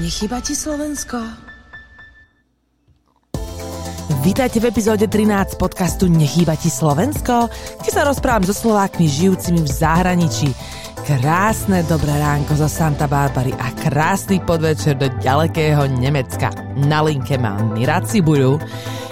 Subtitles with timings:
[0.00, 1.20] Nechýba ti Slovensko?
[4.24, 7.52] Vítajte v epizóde 13 podcastu Nechýba ti Slovensko,
[7.84, 10.56] kde sa rozprávam so Slovákmi žijúcimi v zahraničí.
[11.04, 16.48] Krásne dobré ránko zo Santa Barbary a krásny podvečer do ďalekého Nemecka.
[16.80, 18.56] Na linke mám Mira Cibuľu,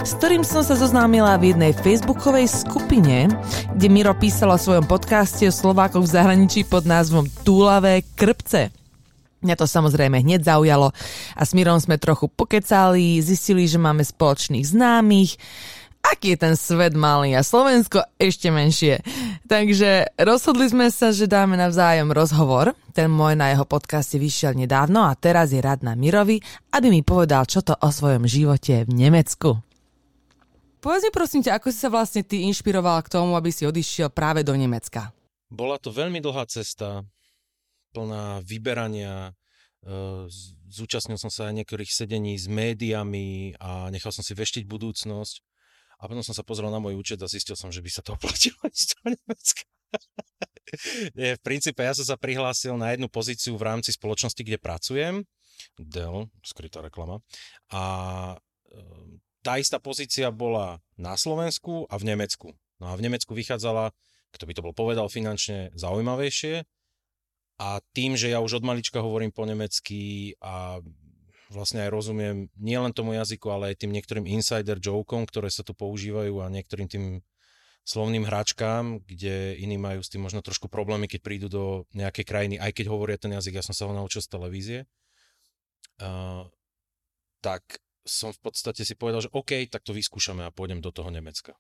[0.01, 3.29] s ktorým som sa zoznámila v jednej facebookovej skupine,
[3.77, 8.78] kde Miro písal o svojom podcaste o Slovákoch v zahraničí pod názvom Túlavé krpce.
[9.39, 10.91] Mňa to samozrejme hneď zaujalo
[11.39, 15.39] a s Mirom sme trochu pokecali, zistili, že máme spoločných známych,
[16.03, 18.99] aký je ten svet malý a Slovensko ešte menšie.
[19.47, 22.75] Takže rozhodli sme sa, že dáme navzájom rozhovor.
[22.91, 26.43] Ten môj na jeho podcaste vyšiel nedávno a teraz je rád na Mirovi,
[26.75, 29.61] aby mi povedal, čo to o svojom živote v Nemecku.
[30.79, 34.15] Povedz mi prosím ťa, ako si sa vlastne ty inšpiroval k tomu, aby si odišiel
[34.15, 35.11] práve do Nemecka?
[35.51, 37.03] Bola to veľmi dlhá cesta
[37.93, 39.33] plná vyberania.
[40.69, 45.35] Zúčastnil som sa aj niektorých sedení s médiami a nechal som si veštiť budúcnosť.
[45.99, 48.15] A potom som sa pozrel na môj účet a zistil som, že by sa to
[48.15, 49.65] oplatilo ísť do Nemecka.
[51.19, 55.15] Nie, v princípe ja som sa prihlásil na jednu pozíciu v rámci spoločnosti, kde pracujem.
[55.75, 57.19] Dell, skrytá reklama.
[57.73, 57.83] A
[59.43, 62.53] tá istá pozícia bola na Slovensku a v Nemecku.
[62.79, 63.91] No a v Nemecku vychádzala,
[64.35, 66.63] kto by to bol povedal, finančne zaujímavejšie
[67.59, 70.79] a tým, že ja už od malička hovorím po nemecky a
[71.51, 75.75] vlastne aj rozumiem nielen tomu jazyku, ale aj tým niektorým insider jokom, ktoré sa tu
[75.75, 77.05] používajú a niektorým tým
[77.89, 81.65] slovným hračkám, kde iní majú s tým možno trošku problémy, keď prídu do
[81.97, 84.79] nejakej krajiny, aj keď hovoria ten jazyk, ja som sa ho naučil z televízie,
[86.05, 86.45] uh,
[87.41, 91.09] tak som v podstate si povedal, že OK, tak to vyskúšame a pôjdem do toho
[91.09, 91.57] Nemecka.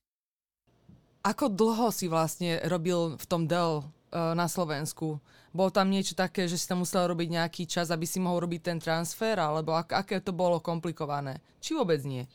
[1.25, 5.21] Ako dlho si vlastne robil v tom Dell na Slovensku?
[5.53, 8.61] Bolo tam niečo také, že si tam musel robiť nejaký čas, aby si mohol robiť
[8.61, 11.41] ten transfer, alebo ak, aké to bolo komplikované?
[11.59, 12.29] Či vôbec nie?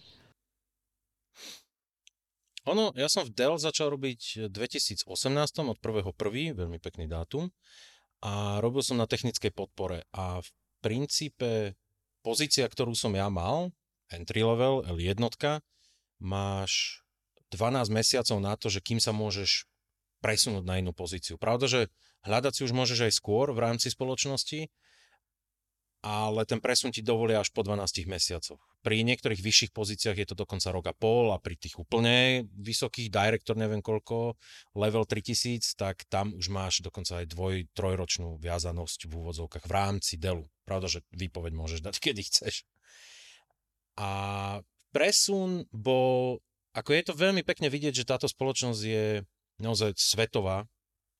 [2.63, 5.03] Ono, ja som v Dell začal robiť v 2018
[5.67, 7.51] od 1.1., veľmi pekný dátum,
[8.23, 10.07] a robil som na technickej podpore.
[10.15, 10.49] A v
[10.79, 11.75] princípe
[12.23, 13.75] pozícia, ktorú som ja mal,
[14.07, 15.19] entry level, L1,
[16.23, 17.03] máš
[17.51, 19.67] 12 mesiacov na to, že kým sa môžeš
[20.23, 21.35] presunúť na inú pozíciu.
[21.35, 21.91] Pravda, že
[22.23, 24.71] Hľadať si už môžeš aj skôr v rámci spoločnosti,
[26.03, 28.59] ale ten presun ti dovolia až po 12 mesiacoch.
[28.83, 33.11] Pri niektorých vyšších pozíciách je to dokonca rok a pol a pri tých úplne vysokých,
[33.11, 34.35] director neviem koľko,
[34.75, 40.19] level 3000, tak tam už máš dokonca aj dvoj, trojročnú viazanosť v úvodzovkách v rámci
[40.19, 40.47] delu.
[40.67, 42.63] Pravda, že výpoveď môžeš dať, kedy chceš.
[43.99, 44.11] A
[44.95, 46.39] presun bol,
[46.75, 49.07] ako je to veľmi pekne vidieť, že táto spoločnosť je
[49.63, 50.67] naozaj svetová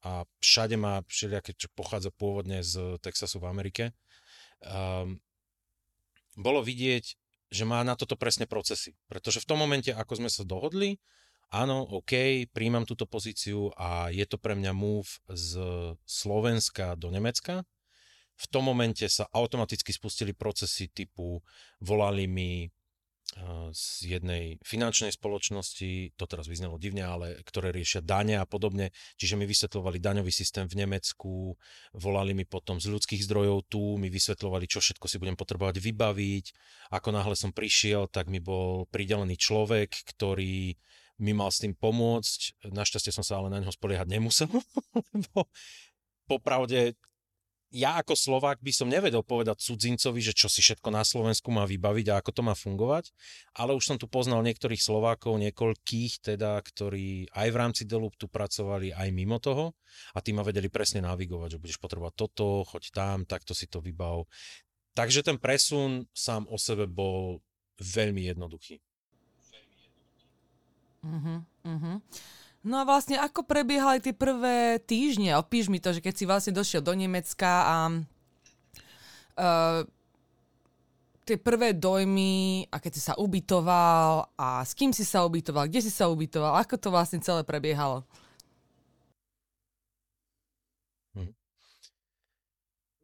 [0.03, 3.83] a všade má všelijaké, čo pochádza pôvodne z Texasu v Amerike.
[4.59, 5.23] Um,
[6.35, 7.15] bolo vidieť,
[7.53, 8.97] že má na toto presne procesy.
[9.07, 10.99] Pretože v tom momente, ako sme sa dohodli,
[11.53, 15.61] áno, OK, príjmam túto pozíciu a je to pre mňa move z
[16.03, 17.63] Slovenska do Nemecka,
[18.33, 21.39] v tom momente sa automaticky spustili procesy typu
[21.77, 22.65] volali mi
[23.73, 23.85] z
[24.17, 28.93] jednej finančnej spoločnosti, to teraz vyznelo divne, ale ktoré riešia dane a podobne.
[29.17, 31.57] Čiže mi vysvetľovali daňový systém v Nemecku,
[31.97, 36.45] volali mi potom z ľudských zdrojov tu, mi vysvetľovali, čo všetko si budem potrebovať vybaviť.
[36.93, 40.77] Ako náhle som prišiel, tak mi bol pridelený človek, ktorý
[41.21, 42.69] mi mal s tým pomôcť.
[42.69, 44.49] Našťastie som sa ale na neho spoliehať nemusel,
[45.13, 45.49] lebo
[46.25, 46.97] popravde
[47.73, 51.65] ja ako Slovák by som nevedel povedať cudzincovi, že čo si všetko na Slovensku má
[51.65, 53.09] vybaviť a ako to má fungovať,
[53.57, 58.29] ale už som tu poznal niektorých Slovákov, niekoľkých teda, ktorí aj v rámci Delup tu
[58.29, 59.73] pracovali, aj mimo toho
[60.13, 63.81] a tí ma vedeli presne navigovať, že budeš potrebovať toto, choď tam, takto si to
[63.81, 64.29] vybav.
[64.93, 67.41] Takže ten presun sám o sebe bol
[67.81, 68.77] veľmi jednoduchý.
[71.03, 71.99] Uh-huh, uh-huh.
[72.63, 75.35] No a vlastne ako prebiehali tie prvé týždne?
[75.35, 77.77] Opíš mi to, že keď si vlastne došiel do Nemecka a
[79.35, 79.83] uh,
[81.27, 85.83] tie prvé dojmy a keď si sa ubytoval a s kým si sa ubytoval, kde
[85.83, 88.07] si sa ubytoval, ako to vlastne celé prebiehalo?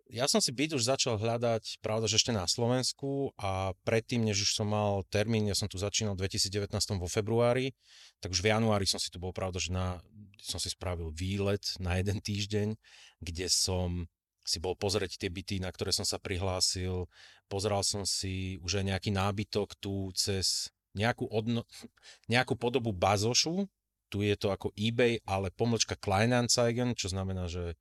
[0.10, 4.42] Ja som si byt už začal hľadať, pravda, že ešte na Slovensku a predtým, než
[4.42, 6.66] už som mal termín, ja som tu začínal v 2019
[6.98, 7.78] vo februári,
[8.18, 10.02] tak už v januári som si tu bol, pravda, že na,
[10.42, 12.74] som si spravil výlet na jeden týždeň,
[13.22, 14.10] kde som
[14.42, 17.06] si bol pozrieť tie byty, na ktoré som sa prihlásil.
[17.46, 21.70] Pozeral som si už aj nejaký nábytok tu cez nejakú, odno,
[22.34, 23.70] nejakú podobu bazošu.
[24.10, 27.78] Tu je to ako eBay, ale pomlčka Kleinanzeigen, čo znamená, že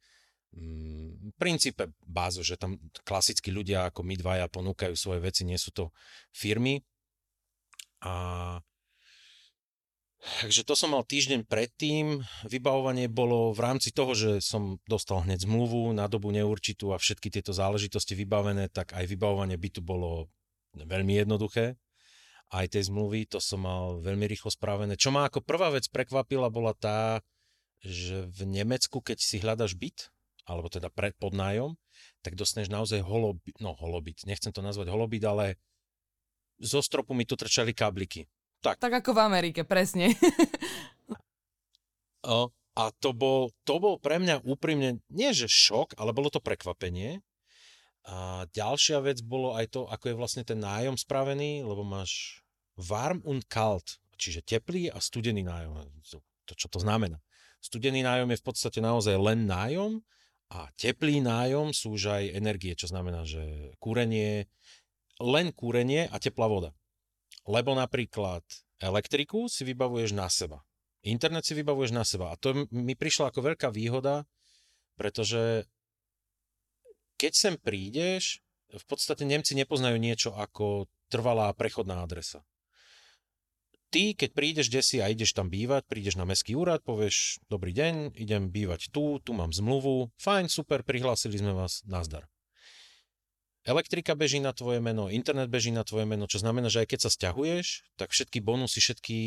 [0.52, 5.70] v princípe bázu, že tam klasickí ľudia ako my dvaja ponúkajú svoje veci, nie sú
[5.70, 5.92] to
[6.32, 6.80] firmy.
[8.00, 8.58] A
[10.18, 12.26] Takže to som mal týždeň predtým.
[12.50, 17.30] Vybavovanie bolo v rámci toho, že som dostal hneď zmluvu na dobu neurčitú a všetky
[17.30, 20.26] tieto záležitosti vybavené, tak aj vybavovanie bytu bolo
[20.74, 21.78] veľmi jednoduché.
[22.50, 24.98] Aj tej zmluvy, to som mal veľmi rýchlo spravené.
[24.98, 27.22] Čo ma ako prvá vec prekvapila, bola tá,
[27.78, 30.10] že v Nemecku, keď si hľadaš byt,
[30.48, 31.76] alebo teda pred podnájom,
[32.24, 35.60] tak dostaneš naozaj holobyt, no holobyt, nechcem to nazvať holobyt, ale
[36.58, 38.24] zo stropu mi tu trčali kabliky
[38.58, 38.82] tak.
[38.82, 40.14] tak ako v Amerike, presne.
[42.26, 46.42] o, a to bol, to bol pre mňa úprimne, nie že šok, ale bolo to
[46.42, 47.22] prekvapenie.
[48.08, 52.40] A ďalšia vec bolo aj to, ako je vlastne ten nájom spravený, lebo máš
[52.74, 55.84] warm und kalt, čiže teplý a studený nájom.
[56.48, 57.20] To, čo to znamená?
[57.60, 60.00] Studený nájom je v podstate naozaj len nájom
[60.48, 64.48] a teplý nájom sú už aj energie, čo znamená, že kúrenie,
[65.20, 66.72] len kúrenie a teplá voda.
[67.44, 68.40] Lebo napríklad
[68.80, 70.64] elektriku si vybavuješ na seba.
[71.04, 72.32] Internet si vybavuješ na seba.
[72.32, 74.24] A to mi prišla ako veľká výhoda,
[74.96, 75.68] pretože
[77.20, 78.40] keď sem prídeš,
[78.72, 82.44] v podstate Nemci nepoznajú niečo ako trvalá prechodná adresa.
[83.88, 88.20] Ty, keď prídeš desi a ideš tam bývať, prídeš na mestský úrad, povieš, dobrý deň,
[88.20, 92.28] idem bývať tu, tu mám zmluvu, fajn, super, prihlásili sme vás, nazdar.
[93.64, 97.00] Elektrika beží na tvoje meno, internet beží na tvoje meno, čo znamená, že aj keď
[97.04, 99.18] sa stiahuješ, tak všetky bonusy, všetky,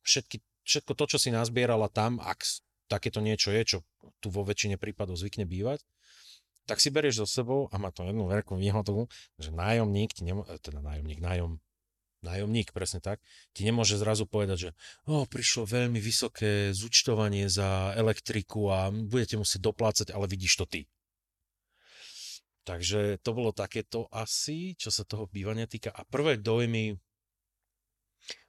[0.00, 2.40] všetky, všetko to, čo si nazbierala tam, ak
[2.88, 3.78] takéto niečo je, čo
[4.24, 5.84] tu vo väčšine prípadov zvykne bývať,
[6.64, 10.48] tak si berieš so sebou a má to jednu veľkú výhodu, že nájomník, ti nemo-
[10.48, 11.60] teda nájomník, nájom,
[12.20, 13.20] nájomník, presne tak,
[13.56, 14.70] ti nemôže zrazu povedať, že
[15.08, 20.80] oh, prišlo veľmi vysoké zúčtovanie za elektriku a budete musieť doplácať, ale vidíš to ty.
[22.68, 25.90] Takže to bolo takéto asi, čo sa toho bývania týka.
[25.90, 26.94] A prvé dojmy,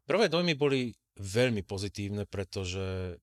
[0.04, 3.18] prvé dojmy boli veľmi pozitívne, pretože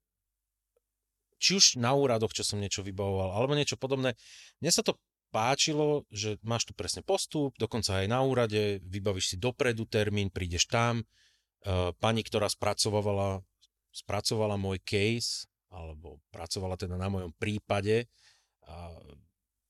[1.39, 4.19] či už na úradoch, čo som niečo vybavoval, alebo niečo podobné,
[4.59, 9.37] mne sa to páčilo, že máš tu presne postup, dokonca aj na úrade, vybavíš si
[9.37, 13.45] dopredu termín, prídeš tam, uh, pani, ktorá spracovala,
[13.93, 18.09] spracovala môj case, alebo pracovala teda na mojom prípade,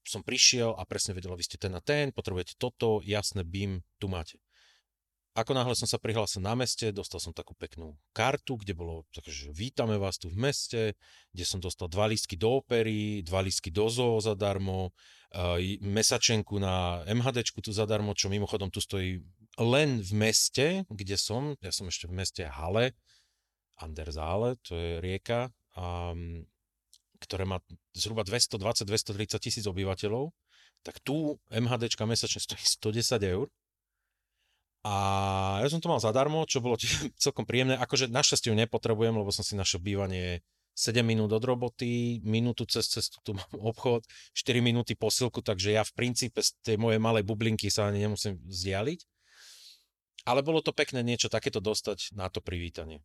[0.08, 4.08] som prišiel a presne vedela, vy ste ten a ten, potrebujete toto, jasné, BIM, tu
[4.08, 4.40] máte.
[5.38, 9.54] Ako náhle som sa prihlásil na meste, dostal som takú peknú kartu, kde bolo takže
[9.54, 10.98] vítame vás tu v meste,
[11.30, 17.06] kde som dostal dva lístky do opery, dva lístky do zoo zadarmo, uh, mesačenku na
[17.06, 19.22] MHDčku tu zadarmo, čo mimochodom tu stojí
[19.62, 22.98] len v meste, kde som, ja som ešte v meste Hale,
[23.78, 26.42] Anderzále, to je rieka, um,
[27.22, 27.62] ktoré má
[27.94, 30.34] zhruba 220-230 tisíc obyvateľov,
[30.82, 32.62] tak tu MHDčka mesačne stojí
[33.06, 33.46] 110 eur.
[34.86, 34.94] A
[35.62, 36.78] ja som to mal zadarmo, čo bolo
[37.24, 37.74] celkom príjemné.
[37.78, 40.42] Akože našťastie ju nepotrebujem, lebo som si našiel bývanie
[40.78, 44.06] 7 minút od roboty, minútu cez cestu tu mám obchod,
[44.38, 48.38] 4 minúty posilku, takže ja v princípe z tej mojej malej bublinky sa ani nemusím
[48.46, 49.00] vzdialiť.
[50.28, 53.00] Ale bolo to pekné niečo takéto dostať na to privítanie.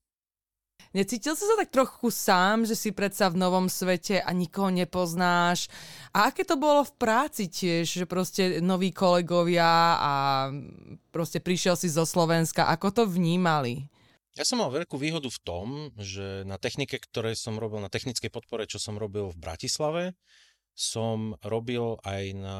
[0.94, 5.65] Necítil si sa tak trochu sám, že si predsa v novom svete a nikoho nepoznáš?
[6.13, 10.13] A aké to bolo v práci tiež, že proste noví kolegovia a
[11.10, 13.89] proste prišiel si zo Slovenska, ako to vnímali?
[14.38, 15.67] Ja som mal veľkú výhodu v tom,
[15.98, 20.13] že na technike, ktoré som robil, na technickej podpore, čo som robil v Bratislave,
[20.74, 22.60] som robil aj na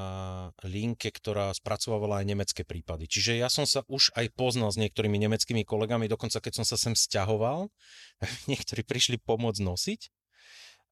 [0.62, 3.10] linke, ktorá spracovávala aj nemecké prípady.
[3.10, 6.77] Čiže ja som sa už aj poznal s niektorými nemeckými kolegami, dokonca keď som sa
[6.77, 7.74] sem stiahoval,
[8.51, 10.01] niektorí prišli pomôcť nosiť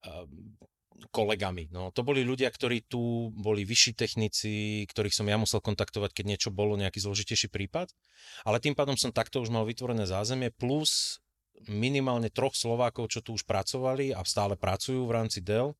[0.10, 0.58] ehm,
[1.14, 1.70] kolegami.
[1.70, 6.26] No, to boli ľudia, ktorí tu boli vyšší technici, ktorých som ja musel kontaktovať, keď
[6.26, 7.94] niečo bolo, nejaký zložitejší prípad.
[8.46, 11.22] Ale tým pádom som takto už mal vytvorené zázemie, plus
[11.70, 15.78] minimálne troch Slovákov, čo tu už pracovali a stále pracujú v rámci Dell,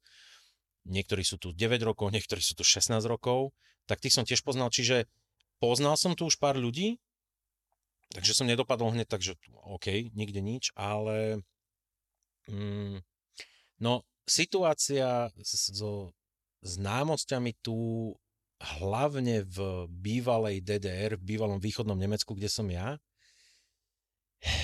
[0.86, 3.54] niektorí sú tu 9 rokov, niektorí sú tu 16 rokov,
[3.86, 5.10] tak tých som tiež poznal, čiže
[5.62, 6.98] poznal som tu už pár ľudí,
[8.12, 11.42] takže som nedopadol hneď tak, že OK, nikde nič, ale
[12.50, 13.02] mm,
[13.82, 16.14] no situácia so
[16.62, 18.12] známosťami tu
[18.62, 23.02] hlavne v bývalej DDR, v bývalom východnom Nemecku, kde som ja,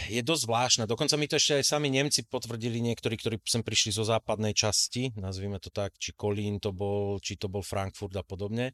[0.09, 0.83] je dosť zvláštna.
[0.89, 5.13] Dokonca mi to ešte aj sami Nemci potvrdili niektorí, ktorí sem prišli zo západnej časti,
[5.13, 8.73] nazvime to tak, či Kolín to bol, či to bol Frankfurt a podobne,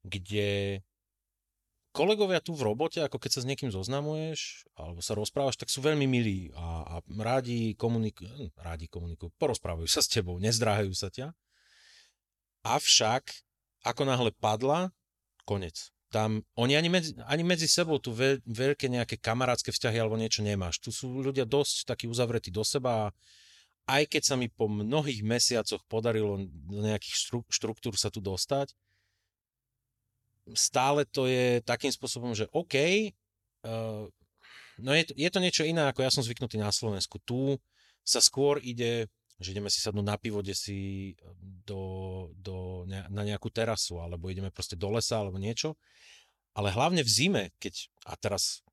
[0.00, 0.80] kde
[1.92, 5.84] kolegovia tu v robote, ako keď sa s niekým zoznamuješ alebo sa rozprávaš, tak sú
[5.84, 11.34] veľmi milí a, a rádi, komunikujú, rádi komunikujú, porozprávajú sa s tebou, nezdráhajú sa ťa.
[12.64, 13.44] avšak
[13.84, 14.94] ako náhle padla,
[15.44, 15.92] konec.
[16.08, 20.40] Tam oni ani medzi, ani medzi sebou tu veľ, veľké nejaké kamarátske vzťahy alebo niečo
[20.40, 20.80] nemáš.
[20.80, 23.12] Tu sú ľudia dosť takí uzavretí do seba a
[23.88, 28.72] aj keď sa mi po mnohých mesiacoch podarilo do nejakých štru, štruktúr sa tu dostať,
[30.56, 32.76] stále to je takým spôsobom, že OK,
[33.64, 34.08] uh,
[34.80, 37.20] no je je to niečo iné, ako ja som zvyknutý na Slovensku.
[37.24, 37.56] Tu
[38.00, 40.78] sa skôr ide že ideme si sadnúť na pivo, kde si
[41.62, 45.78] do, do, na nejakú terasu, alebo ideme proste do lesa, alebo niečo.
[46.58, 48.66] Ale hlavne v zime, keď, a teraz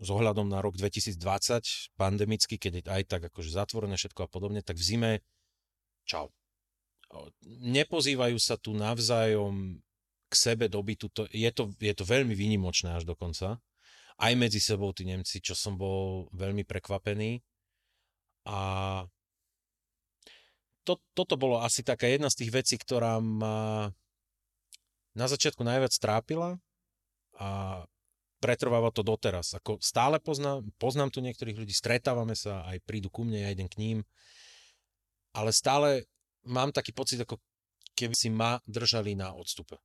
[0.00, 4.60] s ohľadom na rok 2020, pandemicky, keď je aj tak akože zatvorené všetko a podobne,
[4.66, 5.10] tak v zime
[6.02, 6.34] čau.
[7.46, 9.78] Nepozývajú sa tu navzájom
[10.30, 13.62] k sebe do bytu, to, je, to, je to veľmi výnimočné až dokonca.
[14.20, 17.42] Aj medzi sebou tí Nemci, čo som bol veľmi prekvapený.
[18.46, 18.58] A
[20.84, 23.90] to, toto bolo asi taká jedna z tých vecí, ktorá ma
[25.14, 26.56] na začiatku najviac trápila
[27.36, 27.82] a
[28.40, 29.52] pretrváva to doteraz.
[29.52, 33.68] Ako stále poznám, poznám tu niektorých ľudí, stretávame sa, aj prídu ku mne, ja idem
[33.68, 33.98] k ním,
[35.36, 36.08] ale stále
[36.46, 37.36] mám taký pocit, ako
[37.94, 39.76] keby si ma držali na odstupe.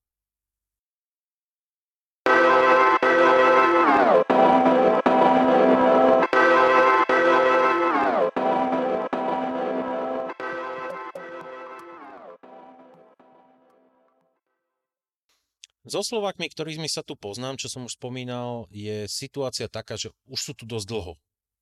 [15.85, 20.39] So Slovakmi, ktorými sa tu poznám, čo som už spomínal, je situácia taká, že už
[20.41, 21.13] sú tu dosť dlho.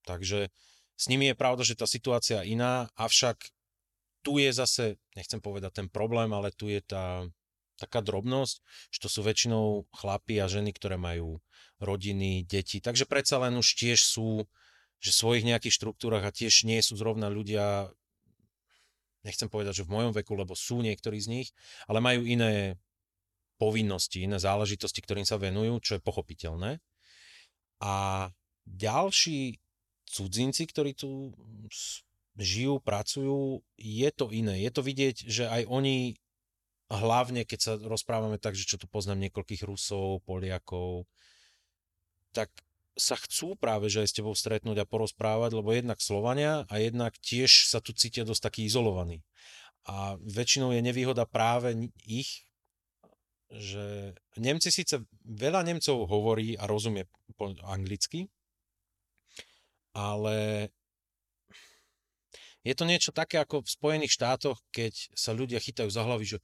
[0.08, 0.48] Takže
[0.96, 3.52] s nimi je pravda, že tá situácia iná, avšak
[4.24, 7.28] tu je zase, nechcem povedať ten problém, ale tu je tá
[7.76, 8.64] taká drobnosť,
[8.96, 11.44] že to sú väčšinou chlapi a ženy, ktoré majú
[11.84, 12.80] rodiny, deti.
[12.80, 14.48] Takže predsa len už tiež sú
[15.04, 17.92] že v svojich nejakých štruktúrach a tiež nie sú zrovna ľudia,
[19.28, 21.50] nechcem povedať, že v mojom veku, lebo sú niektorí z nich,
[21.92, 22.80] ale majú iné
[23.58, 26.82] povinnosti, iné záležitosti, ktorým sa venujú, čo je pochopiteľné.
[27.84, 27.96] A
[28.64, 29.60] ďalší
[30.08, 31.34] cudzinci, ktorí tu
[32.38, 34.62] žijú, pracujú, je to iné.
[34.62, 36.18] Je to vidieť, že aj oni,
[36.90, 41.06] hlavne keď sa rozprávame tak, že čo tu poznám niekoľkých Rusov, Poliakov,
[42.34, 42.50] tak
[42.94, 47.18] sa chcú práve, že aj s tebou stretnúť a porozprávať, lebo jednak Slovania a jednak
[47.18, 49.26] tiež sa tu cítia dosť taký izolovaní.
[49.84, 51.74] A väčšinou je nevýhoda práve
[52.06, 52.46] ich,
[53.54, 57.06] že Nemci síce, veľa Nemcov hovorí a rozumie
[57.38, 58.30] po anglicky,
[59.94, 60.70] ale
[62.66, 66.38] je to niečo také ako v Spojených štátoch, keď sa ľudia chytajú za hlavy, že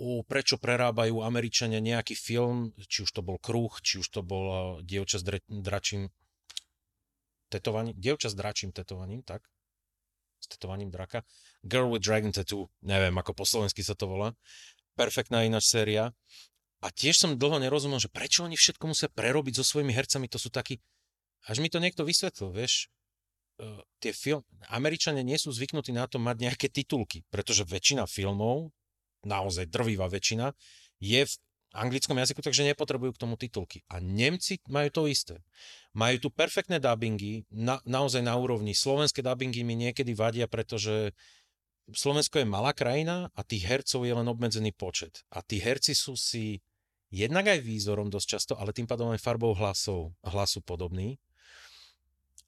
[0.00, 4.78] o, prečo prerábajú Američania nejaký film, či už to bol Kruh, či už to bol
[4.82, 6.10] dievča s dračím
[7.52, 9.46] tetovaním, dievča s dračím tetovaním, tak?
[10.38, 11.26] S tetovaním draka.
[11.66, 14.34] Girl with Dragon Tattoo, neviem, ako po slovensky sa to volá
[14.98, 16.10] perfektná ináč séria.
[16.82, 20.42] A tiež som dlho nerozumel, že prečo oni všetko musia prerobiť so svojimi hercami, to
[20.42, 20.82] sú takí...
[21.46, 22.90] Až mi to niekto vysvetlil, vieš,
[23.62, 24.42] uh, tie film...
[24.70, 28.74] Američania nie sú zvyknutí na to mať nejaké titulky, pretože väčšina filmov,
[29.22, 30.54] naozaj drvivá väčšina,
[31.02, 31.34] je v
[31.74, 33.84] anglickom jazyku, takže nepotrebujú k tomu titulky.
[33.92, 35.42] A Nemci majú to isté.
[35.92, 38.72] Majú tu perfektné dubbingy, na, naozaj na úrovni.
[38.72, 41.12] Slovenské dubbingy mi niekedy vadia, pretože
[41.88, 45.24] Slovensko je malá krajina a tých hercov je len obmedzený počet.
[45.32, 46.60] A tí herci sú si
[47.08, 51.16] jednak aj výzorom dosť často, ale tým pádom aj farbou hlasov, hlasu podobný.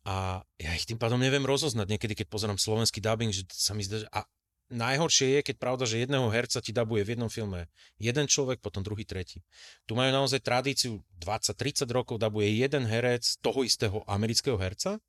[0.05, 3.85] A ja ich tým pádom neviem rozoznať niekedy, keď pozerám slovenský dubbing, že sa mi
[3.85, 4.09] zdá, že...
[4.13, 4.25] A
[4.71, 7.67] najhoršie je, keď pravda, že jedného herca ti dabuje v jednom filme
[7.99, 9.43] jeden človek, potom druhý, tretí.
[9.85, 15.03] Tu majú naozaj tradíciu 20-30 rokov, dabuje jeden herec toho istého amerického herca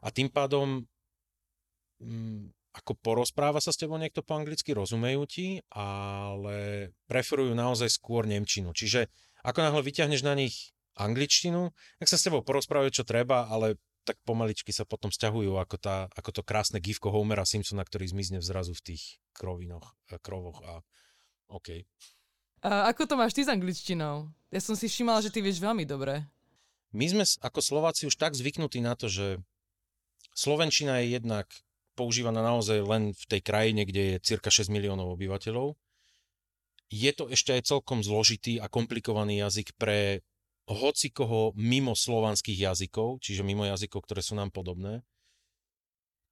[0.00, 0.86] a tým pádom
[2.00, 8.24] mm, ako porozpráva sa s tebou niekto po anglicky, rozumejú ti, ale preferujú naozaj skôr
[8.24, 8.72] Nemčinu.
[8.72, 9.12] Čiže
[9.44, 14.18] ako náhle vyťahneš na nich angličtinu, tak sa s tebou porozprávajú, čo treba, ale tak
[14.26, 18.74] pomaličky sa potom stiahujú ako, tá, ako to krásne gifko Homera Simpsona, ktorý zmizne zrazu
[18.74, 20.82] v tých krovinoch, eh, krovoch a
[21.52, 21.86] OK.
[22.62, 24.30] A ako to máš ty s angličtinou?
[24.50, 26.26] Ja som si všimala, že ty vieš veľmi dobre.
[26.92, 29.40] My sme ako Slováci už tak zvyknutí na to, že
[30.36, 31.48] Slovenčina je jednak
[31.94, 35.76] používaná naozaj len v tej krajine, kde je cirka 6 miliónov obyvateľov.
[36.92, 40.20] Je to ešte aj celkom zložitý a komplikovaný jazyk pre
[40.68, 45.02] hoci koho mimo slovanských jazykov, čiže mimo jazykov, ktoré sú nám podobné.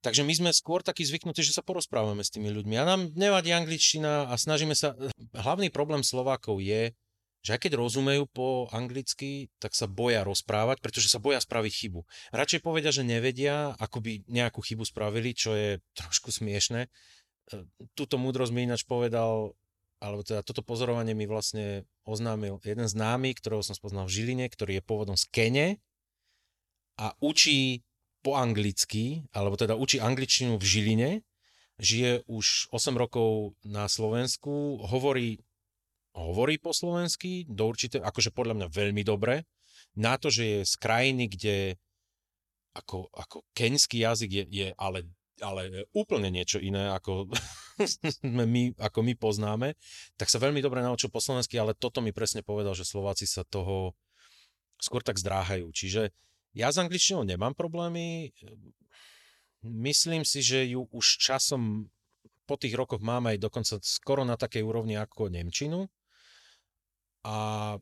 [0.01, 2.73] Takže my sme skôr takí zvyknutí, že sa porozprávame s tými ľuďmi.
[2.81, 4.97] A nám nevadí angličtina a snažíme sa...
[5.37, 6.97] Hlavný problém Slovákov je,
[7.41, 12.01] že aj keď rozumejú po anglicky, tak sa boja rozprávať, pretože sa boja spraviť chybu.
[12.37, 16.87] Radšej povedia, že nevedia, ako by nejakú chybu spravili, čo je trošku smiešne.
[16.87, 16.89] E,
[17.97, 19.57] túto múdrosť mi ináč povedal
[20.01, 24.81] alebo teda toto pozorovanie mi vlastne oznámil jeden známy, ktorého som spoznal v Žiline, ktorý
[24.81, 25.67] je pôvodom z Kene
[26.97, 27.85] a učí
[28.25, 31.11] po anglicky, alebo teda učí angličtinu v Žiline,
[31.81, 35.41] žije už 8 rokov na Slovensku, hovorí,
[36.29, 39.49] hovorí po slovensky, do určite, akože podľa mňa veľmi dobre,
[39.97, 41.57] na to, že je z krajiny, kde
[42.77, 45.09] ako, ako keňský jazyk je, je ale
[45.41, 47.33] ale úplne niečo iné, ako
[48.53, 49.73] my, ako my poznáme,
[50.21, 53.43] tak sa veľmi dobre naučil po slovensky, ale toto mi presne povedal, že Slováci sa
[53.49, 53.97] toho
[54.77, 55.73] skôr tak zdráhajú.
[55.73, 56.13] Čiže
[56.53, 58.37] ja s angličtinou nemám problémy.
[59.65, 61.89] Myslím si, že ju už časom
[62.49, 65.87] po tých rokoch máme aj dokonca skoro na takej úrovni ako Nemčinu.
[67.27, 67.77] A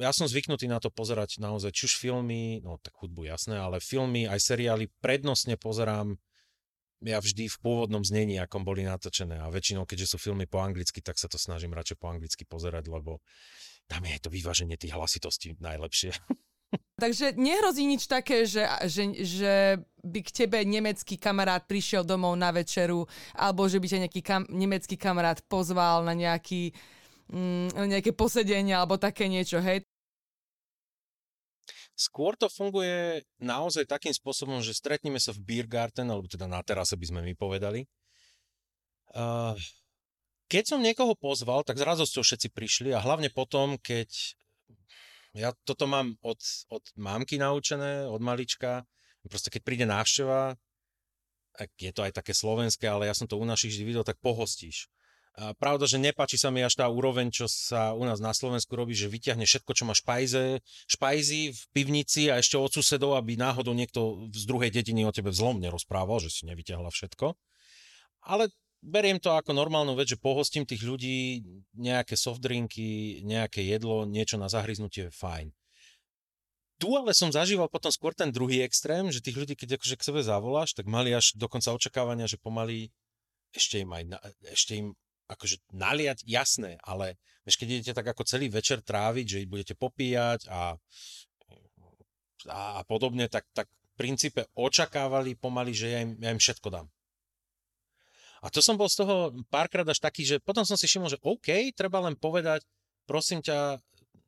[0.00, 3.78] ja som zvyknutý na to pozerať naozaj, či už filmy, no tak hudbu jasné, ale
[3.78, 6.16] filmy aj seriály prednostne pozerám
[7.02, 9.42] ja vždy v pôvodnom znení, akom boli natočené.
[9.42, 12.86] A väčšinou, keďže sú filmy po anglicky, tak sa to snažím radšej po anglicky pozerať,
[12.86, 13.18] lebo
[13.90, 16.14] tam je to vyváženie tých hlasitostí najlepšie.
[17.02, 19.54] Takže nehrozí nič také, že, že, že
[20.06, 24.42] by k tebe nemecký kamarát prišiel domov na večeru, alebo že by ťa nejaký kam,
[24.48, 26.72] nemecký kamarát pozval na nejaký,
[27.30, 29.84] mm, nejaké posedenie, alebo také niečo, hej?
[31.92, 36.96] Skôr to funguje naozaj takým spôsobom, že stretneme sa v Biergarten, alebo teda na terase
[36.96, 37.84] by sme mi povedali.
[39.12, 39.52] Uh,
[40.48, 44.08] keď som niekoho pozval, tak s radosťou všetci prišli a hlavne potom, keď
[45.32, 48.84] ja toto mám od, od mámky naučené, od malička,
[49.28, 50.56] proste keď príde návšteva,
[51.76, 54.88] je to aj také slovenské, ale ja som to u našich vždy videl, tak pohostíš.
[55.32, 58.92] Pravda, že nepáči sa mi až tá úroveň, čo sa u nás na Slovensku robí,
[58.92, 60.60] že vyťahne všetko, čo má špajze,
[60.92, 65.32] špajzy v pivnici a ešte od susedov, aby náhodou niekto z druhej dediny o tebe
[65.32, 67.32] vzlom nerozprával, že si nevyťahla všetko.
[68.28, 68.52] Ale
[68.84, 71.40] beriem to ako normálnu vec, že pohostím tých ľudí,
[71.80, 75.48] nejaké softdrinky, nejaké jedlo, niečo na zahryznutie, fajn.
[76.76, 80.06] Tu ale som zažíval potom skôr ten druhý extrém, že tých ľudí, keď akože k
[80.12, 82.92] sebe zavoláš, tak mali až dokonca očakávania, že pomaly
[83.54, 84.18] ešte im aj,
[84.50, 84.86] ešte im
[85.32, 90.46] akože naliať, jasné, ale vieš, keď idete tak ako celý večer tráviť, že budete popíjať
[90.52, 90.76] a,
[92.48, 96.86] a podobne, tak, tak v princípe očakávali pomaly, že ja im, ja im všetko dám.
[98.42, 101.22] A to som bol z toho párkrát až taký, že potom som si všimol, že
[101.22, 102.66] OK, treba len povedať,
[103.06, 103.78] prosím ťa,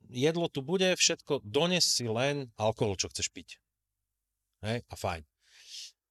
[0.06, 3.58] jedlo tu bude, všetko, dones si len alkohol, čo chceš piť.
[4.62, 5.26] Hej, a fajn.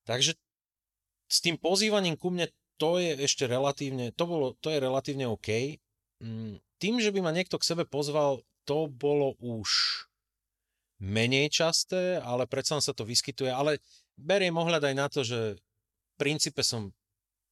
[0.03, 0.35] Takže
[1.31, 5.79] s tým pozývaním ku mne to je ešte relatívne, to, bolo, to je relatívne OK.
[6.23, 9.69] Mm, tým, že by ma niekto k sebe pozval, to bolo už
[11.03, 13.51] menej časté, ale predsa sa to vyskytuje.
[13.51, 13.83] Ale
[14.15, 16.91] beriem ohľad aj na to, že v princípe som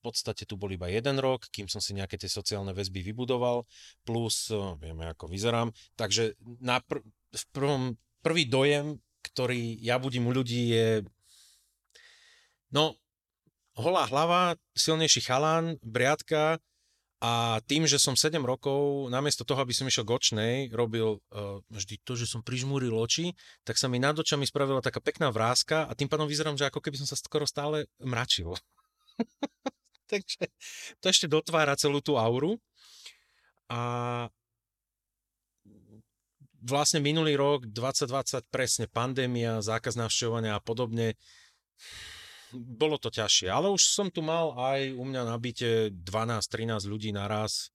[0.02, 3.70] v podstate tu bol iba jeden rok, kým som si nejaké tie sociálne väzby vybudoval,
[4.02, 5.70] plus eh, vieme, ako vyzerám.
[5.94, 7.84] Takže na pr- v prvom,
[8.26, 11.06] prvý dojem, ktorý ja budím u ľudí je
[12.74, 12.98] no,
[13.76, 16.60] holá hlava, silnejší chalán, briadka
[17.22, 22.02] a tým, že som 7 rokov, namiesto toho, aby som išiel gočnej, robil uh, vždy
[22.02, 25.94] to, že som prižmúril oči, tak sa mi nad očami spravila taká pekná vrázka a
[25.94, 28.58] tým pádom vyzerám, že ako keby som sa skoro stále mračil.
[30.12, 30.50] Takže
[30.98, 32.58] to ešte dotvára celú tú auru.
[33.72, 34.28] A
[36.60, 41.16] vlastne minulý rok, 2020, presne pandémia, zákaz navštevovania a podobne,
[42.54, 47.10] bolo to ťažšie, ale už som tu mal aj u mňa na byte 12-13 ľudí
[47.16, 47.72] naraz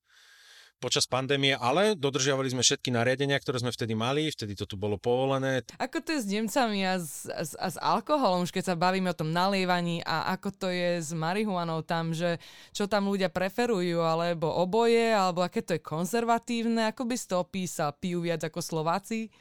[0.76, 5.00] počas pandémie, ale dodržiavali sme všetky nariadenia, ktoré sme vtedy mali, vtedy to tu bolo
[5.00, 5.64] povolené.
[5.80, 9.08] Ako to je s Nemcami a s, s, a s alkoholom, už keď sa bavíme
[9.08, 12.36] o tom nalievaní a ako to je s marihuanou tam, že
[12.76, 17.40] čo tam ľudia preferujú, alebo oboje, alebo aké to je konzervatívne, ako by si to
[17.40, 19.32] opísal, pijú viac ako Slováci?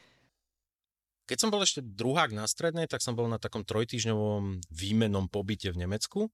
[1.25, 5.73] Keď som bol ešte druhák na strednej, tak som bol na takom trojtýždňovom výmenom pobyte
[5.73, 6.29] v Nemecku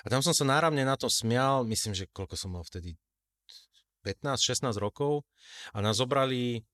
[0.00, 2.96] a tam som sa náravne na to smial, myslím, že koľko som mal vtedy
[4.00, 5.28] 15-16 rokov
[5.76, 6.64] a nás zobrali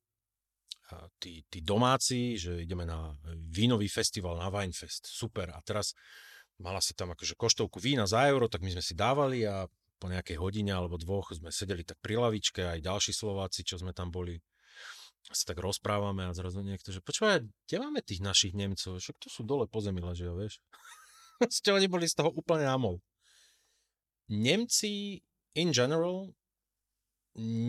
[1.18, 3.14] tí, tí domáci, že ideme na
[3.50, 5.10] vínový festival, na Winefest.
[5.10, 5.50] Super.
[5.50, 5.98] A teraz
[6.62, 10.06] mala sa tam akože koštovku vína za euro, tak my sme si dávali a po
[10.12, 14.12] nejakej hodine alebo dvoch sme sedeli tak pri lavičke, aj ďalší Slováci, čo sme tam
[14.12, 14.36] boli
[15.32, 19.02] sa tak rozprávame a zrazu niekto, že počúvaj, kde máme tých našich Nemcov?
[19.02, 20.62] Však to sú dole po zemi ležia, vieš.
[21.50, 23.02] Ste oni boli z toho úplne námol.
[24.30, 25.22] Nemci
[25.54, 26.34] in general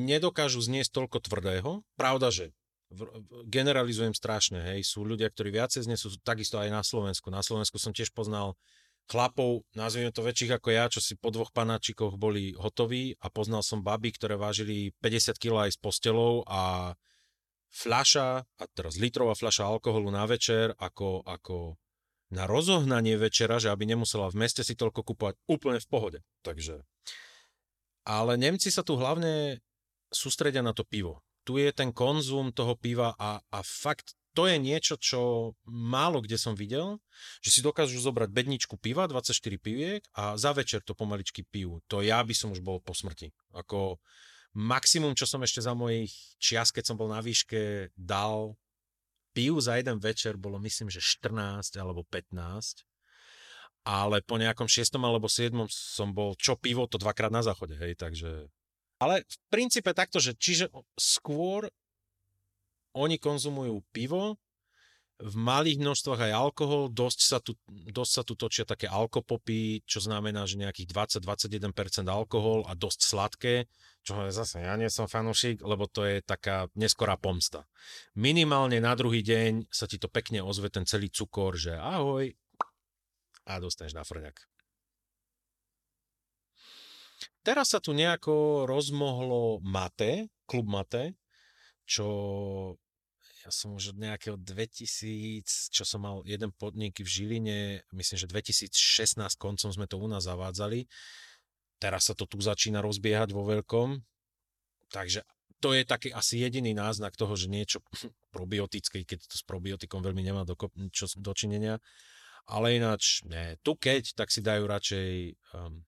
[0.08, 1.72] nedokážu zniesť toľko tvrdého.
[2.00, 2.56] Pravda, že
[3.52, 7.28] generalizujem strašne, hej, sú ľudia, ktorí viacej znesú, takisto aj na Slovensku.
[7.28, 8.56] Na Slovensku som tiež poznal
[9.08, 13.64] chlapov, nazvime to väčších ako ja, čo si po dvoch panáčikoch boli hotoví a poznal
[13.64, 16.92] som baby, ktoré vážili 50 kg aj s postelou a
[17.72, 21.78] fľaša, a teraz litrová fľaša alkoholu na večer, ako, ako
[22.32, 26.20] na rozohnanie večera, že aby nemusela v meste si toľko kúpovať úplne v pohode.
[26.44, 26.84] Takže.
[28.08, 29.60] Ale Nemci sa tu hlavne
[30.12, 31.24] sústredia na to pivo.
[31.48, 35.22] Tu je ten konzum toho piva a, a fakt to je niečo, čo
[35.66, 37.02] málo kde som videl,
[37.42, 41.82] že si dokážu zobrať bedničku piva, 24 piviek a za večer to pomaličky pijú.
[41.90, 43.34] To ja by som už bol po smrti.
[43.58, 43.98] Ako
[44.56, 48.56] maximum, čo som ešte za mojich čias, keď som bol na výške, dal
[49.36, 52.88] pijú za jeden večer, bolo myslím, že 14 alebo 15
[53.88, 55.00] ale po nejakom 6.
[55.00, 55.56] alebo 7.
[55.72, 58.52] som bol čo pivo, to dvakrát na záchode, hej, takže...
[59.00, 60.68] Ale v princípe takto, že čiže
[61.00, 61.72] skôr
[62.92, 64.36] oni konzumujú pivo,
[65.18, 69.98] v malých množstvách aj alkohol, dosť sa tu, dosť sa tu točia také alkopopy, čo
[69.98, 73.66] znamená, že nejakých 20-21% alkohol a dosť sladké,
[74.08, 77.68] čo je zase, ja nie som fanúšik, lebo to je taká neskorá pomsta.
[78.16, 82.32] Minimálne na druhý deň sa ti to pekne ozve ten celý cukor, že ahoj
[83.44, 84.40] a dostaneš na frňak.
[87.44, 91.20] Teraz sa tu nejako rozmohlo Mate, klub Mate,
[91.84, 92.08] čo
[93.44, 97.60] ja som už od nejakého 2000, čo som mal jeden podnik v Žiline,
[97.96, 100.84] myslím, že 2016 koncom sme to u nás zavádzali.
[101.78, 104.02] Teraz sa to tu začína rozbiehať vo veľkom.
[104.90, 105.22] Takže
[105.62, 107.82] to je taký asi jediný náznak toho, že niečo
[108.36, 110.58] probiotické, keď to s probiotikom veľmi nemá do,
[110.94, 111.82] čo dočinenia.
[112.48, 115.10] Ale ináč, ne, tu keď, tak si dajú radšej
[115.52, 115.84] um,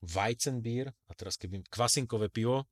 [0.00, 2.64] Weizenbier, a teraz keby kvasinkové pivo,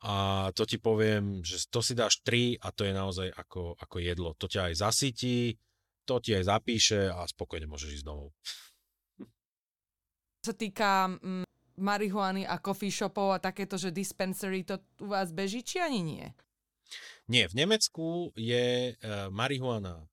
[0.00, 3.96] a to ti poviem, že to si dáš 3 a to je naozaj ako, ako
[4.00, 4.32] jedlo.
[4.40, 5.60] To ťa aj zasytí,
[6.08, 8.32] to ti aj zapíše a spokojne môžeš ísť domov.
[10.40, 11.44] Čo sa týka mm,
[11.80, 16.26] marihuany a coffee shopov a takéto, že dispensary, to u vás beží či ani nie?
[17.30, 20.04] Nie, v Nemecku je e, marihuana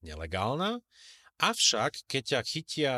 [0.00, 0.80] nelegálna,
[1.36, 2.94] avšak keď ťa chytia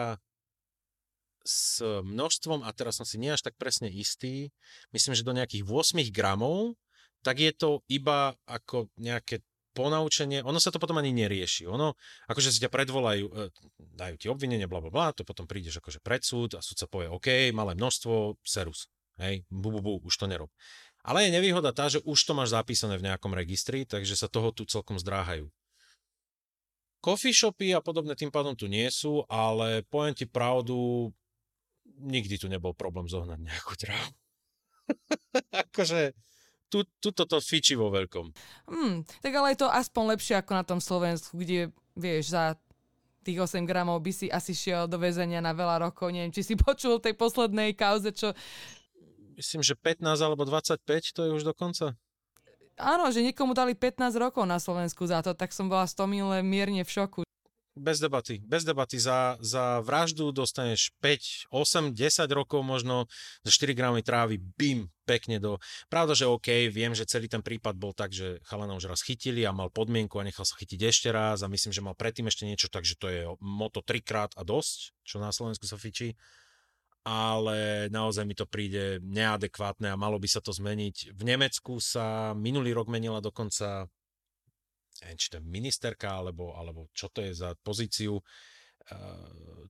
[1.43, 4.55] s množstvom, a teraz som si nie až tak presne istý,
[4.95, 6.79] myslím, že do nejakých 8 gramov,
[7.23, 11.65] tak je to iba ako nejaké ponaučenie, ono sa to potom ani nerieši.
[11.69, 11.97] Ono,
[12.29, 13.33] akože si ťa predvolajú, e,
[13.81, 16.87] dajú ti obvinenie, bla, bla, bla, to potom prídeš akože pred súd a súd sa
[16.87, 18.93] povie, OK, malé množstvo, serus.
[19.21, 20.49] Hej, bu, bu, bu, už to nerob.
[21.03, 24.55] Ale je nevýhoda tá, že už to máš zapísané v nejakom registri, takže sa toho
[24.55, 25.51] tu celkom zdráhajú.
[27.03, 31.11] Coffee shopy a podobné tým pádom tu nie sú, ale poviem ti pravdu,
[31.99, 34.15] nikdy tu nebol problém zohnať nejakú trávu.
[35.67, 36.15] akože
[36.73, 38.33] tu, tu toto fiči vo veľkom.
[38.73, 42.57] Hmm, tak ale je to aspoň lepšie ako na tom Slovensku, kde vieš, za
[43.23, 46.09] tých 8 gramov by si asi šiel do väzenia na veľa rokov.
[46.09, 48.33] Neviem, či si počul tej poslednej kauze, čo...
[49.37, 50.81] Myslím, že 15 alebo 25
[51.13, 51.93] to je už dokonca.
[52.81, 56.41] Áno, že niekomu dali 15 rokov na Slovensku za to, tak som bola z Tomile
[56.41, 57.21] mierne v šoku.
[57.73, 58.37] Bez debaty.
[58.45, 59.01] Bez debaty.
[59.01, 63.09] Za, za vraždu dostaneš 5, 8, 10 rokov možno,
[63.41, 65.57] za 4 gramy trávy, bim, pekne do...
[65.89, 69.49] Pravda, že OK, viem, že celý ten prípad bol tak, že chalana už raz chytili
[69.49, 72.45] a mal podmienku a nechal sa chytiť ešte raz a myslím, že mal predtým ešte
[72.45, 76.13] niečo, takže to je moto trikrát a dosť, čo na Slovensku sa fičí
[77.03, 81.11] ale naozaj mi to príde neadekvátne a malo by sa to zmeniť.
[81.11, 83.91] V Nemecku sa minulý rok menila dokonca
[85.03, 88.23] neviem, či to je ministerka, alebo, alebo čo to je za pozíciu,
[88.89, 89.63] eh,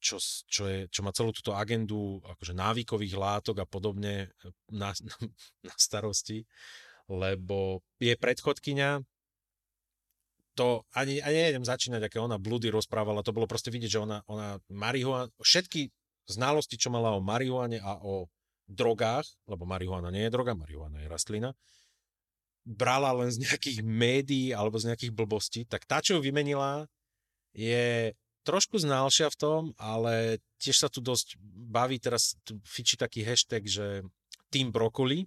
[0.00, 0.16] čo,
[0.48, 4.90] čo, je, čo má celú túto agendu akože návykových látok a podobne eh, na,
[5.66, 6.42] na starosti,
[7.10, 9.02] lebo je predchodkyňa,
[10.58, 14.18] to ani, ani nejdem začínať, aké ona blúdy rozprávala, to bolo proste vidieť, že ona,
[14.26, 15.88] ona marihuana, všetky
[16.26, 18.28] znalosti, čo mala o marihuane a o
[18.70, 21.50] drogách, lebo marihuana nie je droga, marihuana je rastlina,
[22.64, 26.84] brala len z nejakých médií alebo z nejakých blbostí, tak tá, čo ju vymenila,
[27.56, 31.36] je trošku znalšia v tom, ale tiež sa tu dosť
[31.70, 33.86] baví, teraz tu fičí taký hashtag, že
[34.50, 35.26] Team Broccoli.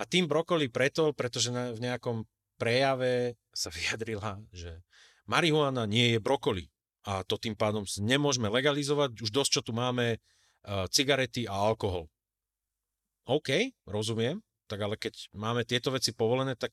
[0.00, 2.24] A Team Broccoli preto, pretože na, v nejakom
[2.56, 4.82] prejave sa vyjadrila, že
[5.26, 6.68] marihuana nie je brokoli.
[7.02, 12.06] A to tým pádom nemôžeme legalizovať, už dosť, čo tu máme, uh, cigarety a alkohol.
[13.26, 14.38] OK, rozumiem,
[14.72, 16.72] tak ale keď máme tieto veci povolené, tak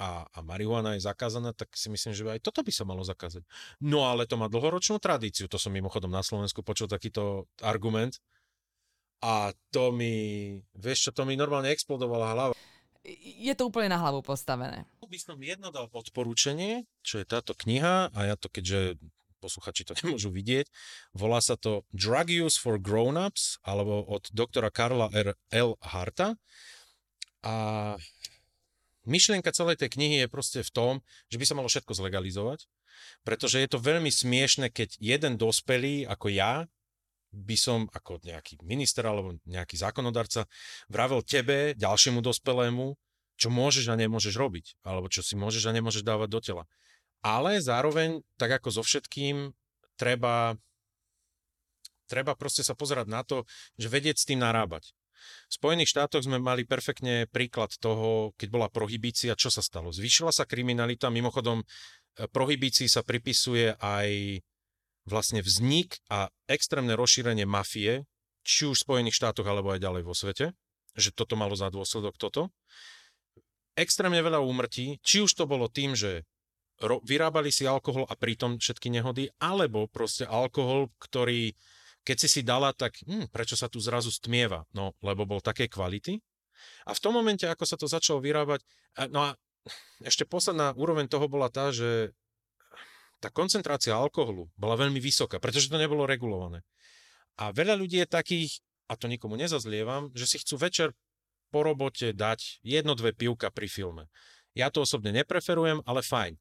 [0.00, 3.44] a, a marihuana je zakázaná, tak si myslím, že aj toto by sa malo zakázať.
[3.84, 8.16] No ale to má dlhoročnú tradíciu, to som mimochodom na Slovensku počul takýto argument
[9.20, 12.54] a to mi, vieš čo, to mi normálne explodovala hlava.
[13.06, 14.84] Je to úplne na hlavu postavené.
[15.06, 18.98] By som jedno dal odporúčanie, čo je táto kniha a ja to keďže
[19.38, 20.66] posluchači to nemôžu vidieť.
[21.14, 25.38] Volá sa to Drug Use for Grown-ups, alebo od doktora Karla R.
[25.54, 25.78] L.
[25.78, 26.34] Harta.
[27.46, 27.52] A
[29.06, 30.92] myšlienka celej tej knihy je proste v tom,
[31.30, 32.66] že by sa malo všetko zlegalizovať,
[33.22, 36.66] pretože je to veľmi smiešne, keď jeden dospelý ako ja
[37.30, 40.48] by som ako nejaký minister alebo nejaký zákonodarca
[40.90, 42.96] vravel tebe, ďalšiemu dospelému,
[43.36, 46.64] čo môžeš a nemôžeš robiť, alebo čo si môžeš a nemôžeš dávať do tela.
[47.20, 49.52] Ale zároveň, tak ako so všetkým,
[50.00, 50.56] treba,
[52.08, 53.44] treba proste sa pozerať na to,
[53.76, 54.96] že vedieť s tým narábať.
[55.50, 59.90] V Spojených štátoch sme mali perfektne príklad toho, keď bola prohibícia, čo sa stalo.
[59.94, 61.64] Zvýšila sa kriminalita, mimochodom e,
[62.28, 64.40] prohibícii sa pripisuje aj
[65.06, 68.04] vlastne vznik a extrémne rozšírenie mafie,
[68.42, 70.54] či už v Spojených štátoch, alebo aj ďalej vo svete,
[70.98, 72.50] že toto malo za dôsledok toto
[73.76, 76.24] extrémne veľa úmrtí, či už to bolo tým, že
[76.80, 81.52] vyrábali si alkohol a pritom všetky nehody, alebo proste alkohol, ktorý
[82.06, 84.62] keď si si dala, tak hm, prečo sa tu zrazu stmieva?
[84.70, 86.22] No, lebo bol také kvality.
[86.86, 88.62] A v tom momente, ako sa to začalo vyrábať,
[89.10, 89.30] no a
[90.06, 92.14] ešte posledná úroveň toho bola tá, že
[93.18, 96.62] tá koncentrácia alkoholu bola veľmi vysoká, pretože to nebolo regulované.
[97.36, 100.94] A veľa ľudí je takých, a to nikomu nezazlievam, že si chcú večer
[101.50, 104.08] po robote dať jedno, dve pivka pri filme.
[104.56, 106.40] Ja to osobne nepreferujem, ale fajn.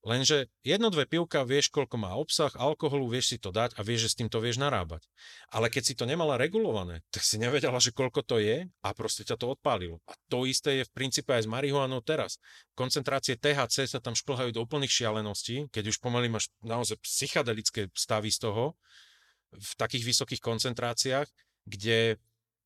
[0.00, 4.08] Lenže jedno, dve pivka, vieš, koľko má obsah alkoholu, vieš si to dať a vieš,
[4.08, 5.04] že s týmto vieš narábať.
[5.52, 9.28] Ale keď si to nemala regulované, tak si nevedela, že koľko to je a proste
[9.28, 10.00] ťa to odpálilo.
[10.08, 12.40] A to isté je v princípe aj s marihuanou teraz.
[12.72, 18.32] Koncentrácie THC sa tam šplhajú do úplných šialeností, keď už pomaly máš naozaj psychedelické stavy
[18.32, 18.80] z toho,
[19.52, 21.28] v takých vysokých koncentráciách,
[21.66, 22.16] kde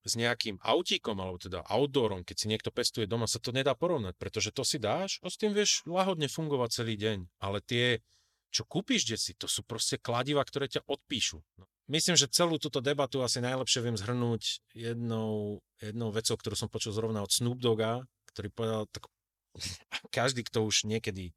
[0.05, 4.13] s nejakým autíkom, alebo teda outdoorom, keď si niekto pestuje doma, sa to nedá porovnať,
[4.21, 7.41] pretože to si dáš a s tým vieš lahodne fungovať celý deň.
[7.41, 8.05] Ale tie,
[8.53, 11.41] čo kúpiš desi, to sú proste kladiva, ktoré ťa odpíšu.
[11.57, 11.65] No.
[11.89, 16.93] Myslím, že celú túto debatu asi najlepšie viem zhrnúť jednou, jednou vecou, ktorú som počul
[16.93, 19.09] zrovna od Snoop Dogga, ktorý povedal, tak
[20.17, 21.33] každý, kto už niekedy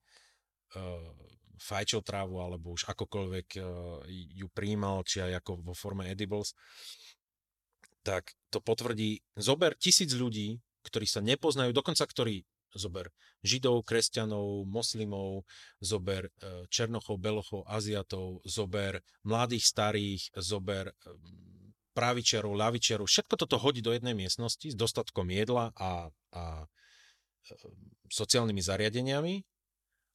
[0.76, 1.12] uh,
[1.60, 6.52] fajčil trávu alebo už akokoľvek uh, ju príjmal, či aj ako vo forme edibles,
[8.08, 9.20] tak to potvrdí.
[9.36, 13.12] Zober tisíc ľudí, ktorí sa nepoznajú, dokonca ktorí zober
[13.44, 15.44] židov, kresťanov, moslimov,
[15.84, 20.94] zober e, černochov, belochov, aziatov, zober mladých, starých, zober e,
[21.92, 27.56] pravičiarov, ľavičiarov, všetko toto hodí do jednej miestnosti s dostatkom jedla a, a e,
[28.08, 29.36] sociálnymi zariadeniami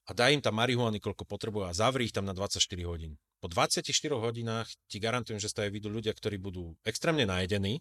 [0.06, 3.14] a dá im tam marihuany, koľko potrebujú a zavri ich tam na 24 hodín.
[3.38, 3.86] Po 24
[4.18, 7.78] hodinách ti garantujem, že z vidú ľudia, ktorí budú extrémne najedení,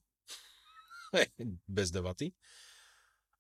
[1.78, 2.34] bez debaty,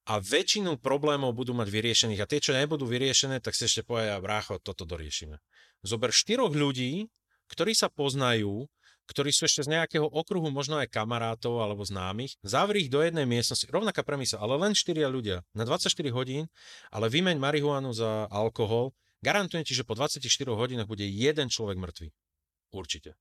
[0.10, 2.22] a väčšinu problémov budú mať vyriešených.
[2.26, 5.38] A tie, čo nebudú vyriešené, tak si ešte povedia, brácho, toto doriešime.
[5.86, 7.06] Zober štyroch ľudí,
[7.54, 8.66] ktorí sa poznajú,
[9.12, 13.28] ktorí sú ešte z nejakého okruhu, možno aj kamarátov alebo známych, zavri ich do jednej
[13.28, 16.48] miestnosti, rovnaká premisa, ale len štyria ľudia na 24 hodín,
[16.90, 20.18] ale vymeň marihuanu za alkohol Garantujem ti, že po 24
[20.50, 22.10] hodinách bude jeden človek mŕtvy.
[22.74, 23.14] Určite.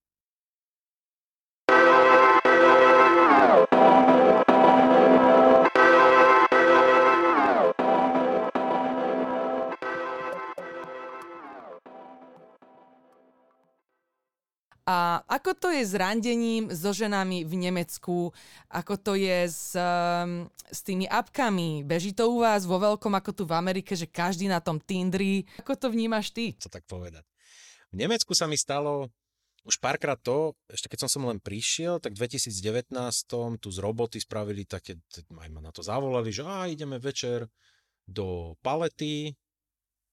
[14.91, 18.35] A ako to je s randením so ženami v Nemecku?
[18.67, 21.87] Ako to je s, um, s tými apkami?
[21.87, 25.47] Beží to u vás vo veľkom ako tu v Amerike, že každý na tom Tindri?
[25.63, 26.59] Ako to vnímaš ty?
[26.59, 27.23] Co tak povedať?
[27.95, 29.15] V Nemecku sa mi stalo
[29.63, 32.91] už párkrát to, ešte keď som sem len prišiel, tak v 2019
[33.61, 34.97] tu z roboty spravili také,
[35.29, 37.45] aj ma na to zavolali, že á, ideme večer
[38.09, 39.37] do Palety,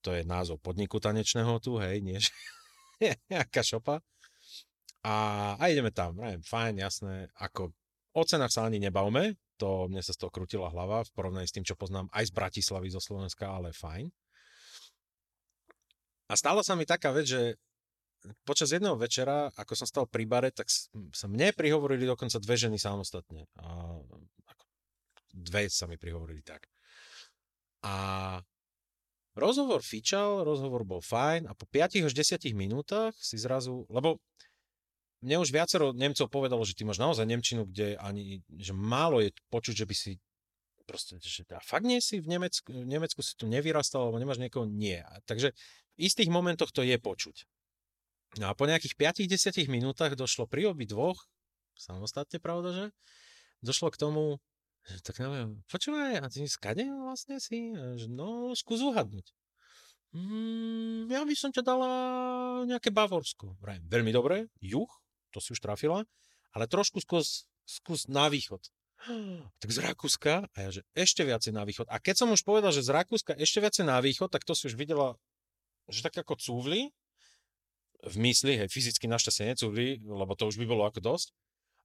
[0.04, 2.20] to je názov podniku tanečného tu, hej, nie,
[3.32, 4.04] nejaká šopa.
[5.06, 7.72] A, a ideme tam, neviem, fajn, jasné, ako
[8.18, 11.54] o cenách sa ani nebavme, to mne sa z toho krutila hlava v porovnaní s
[11.54, 14.10] tým, čo poznám aj z Bratislavy, zo Slovenska, ale fajn.
[16.28, 17.42] A stala sa mi taká vec, že
[18.44, 20.68] počas jedného večera, ako som stal pri bare, tak
[21.14, 23.48] sa mne prihovorili dokonca dve ženy samostatne.
[23.62, 23.96] A,
[24.50, 24.66] ako,
[25.32, 26.68] dve sa mi prihovorili tak.
[27.86, 27.94] A
[29.38, 34.20] rozhovor fičal, rozhovor bol fajn a po 5 až 10 minútach si zrazu, lebo
[35.22, 39.34] mne už viacero Nemcov povedalo, že ty máš naozaj Nemčinu, kde ani, že málo je
[39.50, 40.12] počuť, že by si
[40.88, 44.40] proste, že a fakt nie si v Nemecku, v Nemecku si tu nevyrastal, alebo nemáš
[44.40, 45.04] niekoho, nie.
[45.28, 45.52] Takže
[46.00, 47.44] v istých momentoch to je počuť.
[48.40, 48.96] No a po nejakých
[49.28, 51.28] 5-10 minútach došlo pri obi dvoch,
[51.76, 52.86] samostatne pravda, že?
[53.60, 54.40] Došlo k tomu,
[54.88, 57.76] že tak neviem, počúvaj, a ty skade vlastne si?
[57.76, 59.28] Že, no, skús uhadnúť.
[60.16, 61.92] mm, ja by som ťa dala
[62.64, 63.60] nejaké Bavorsko.
[63.60, 64.88] Vrajem, veľmi dobre, juh,
[65.38, 66.02] to si už trafila,
[66.58, 68.66] ale trošku skús, skús na východ.
[69.62, 71.86] Tak z Rakúska, a ja že ešte viacej na východ.
[71.94, 74.66] A keď som už povedal, že z Rakúska ešte viacej na východ, tak to si
[74.66, 75.14] už videla,
[75.86, 76.90] že tak ako cúvli,
[78.06, 81.28] v mysli, hej, fyzicky našťastie necúvli, lebo to už by bolo ako dosť.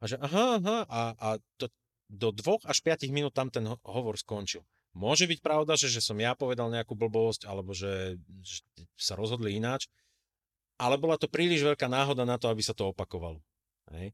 [0.02, 1.72] A že aha, aha, a, a to,
[2.12, 4.60] do dvoch až piatich minút tam ten hovor skončil.
[4.92, 8.60] Môže byť pravda, že, že som ja povedal nejakú blbosť, alebo že, že
[8.92, 9.88] sa rozhodli ináč,
[10.82, 13.38] ale bola to príliš veľká náhoda na to, aby sa to opakovalo.
[13.94, 14.10] Hej.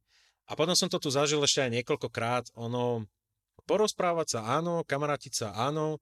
[0.49, 2.53] A potom som to tu zažil ešte aj niekoľkokrát.
[2.61, 3.09] Ono,
[3.65, 5.97] porozprávať sa áno, kamarátiť sa áno,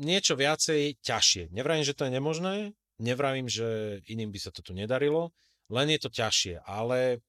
[0.00, 1.52] niečo viacej ťažšie.
[1.56, 2.54] Nevrajím, že to je nemožné,
[3.00, 5.32] nevravím, že iným by sa to tu nedarilo,
[5.72, 6.60] len je to ťažšie.
[6.68, 7.24] Ale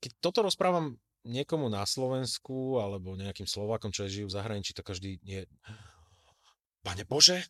[0.00, 5.20] keď toto rozprávam niekomu na Slovensku alebo nejakým Slovákom, čo žijú v zahraničí, tak každý
[5.24, 5.48] je
[6.84, 7.40] Pane Bože,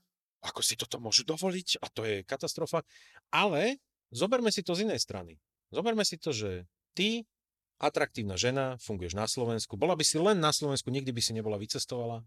[0.47, 1.83] ako si toto môžu dovoliť?
[1.83, 2.87] A to je katastrofa.
[3.35, 3.83] Ale
[4.15, 5.37] zoberme si to z inej strany.
[5.75, 7.27] Zoberme si to, že ty,
[7.83, 11.59] atraktívna žena, funguješ na Slovensku, bola by si len na Slovensku, nikdy by si nebola
[11.59, 12.23] vycestovala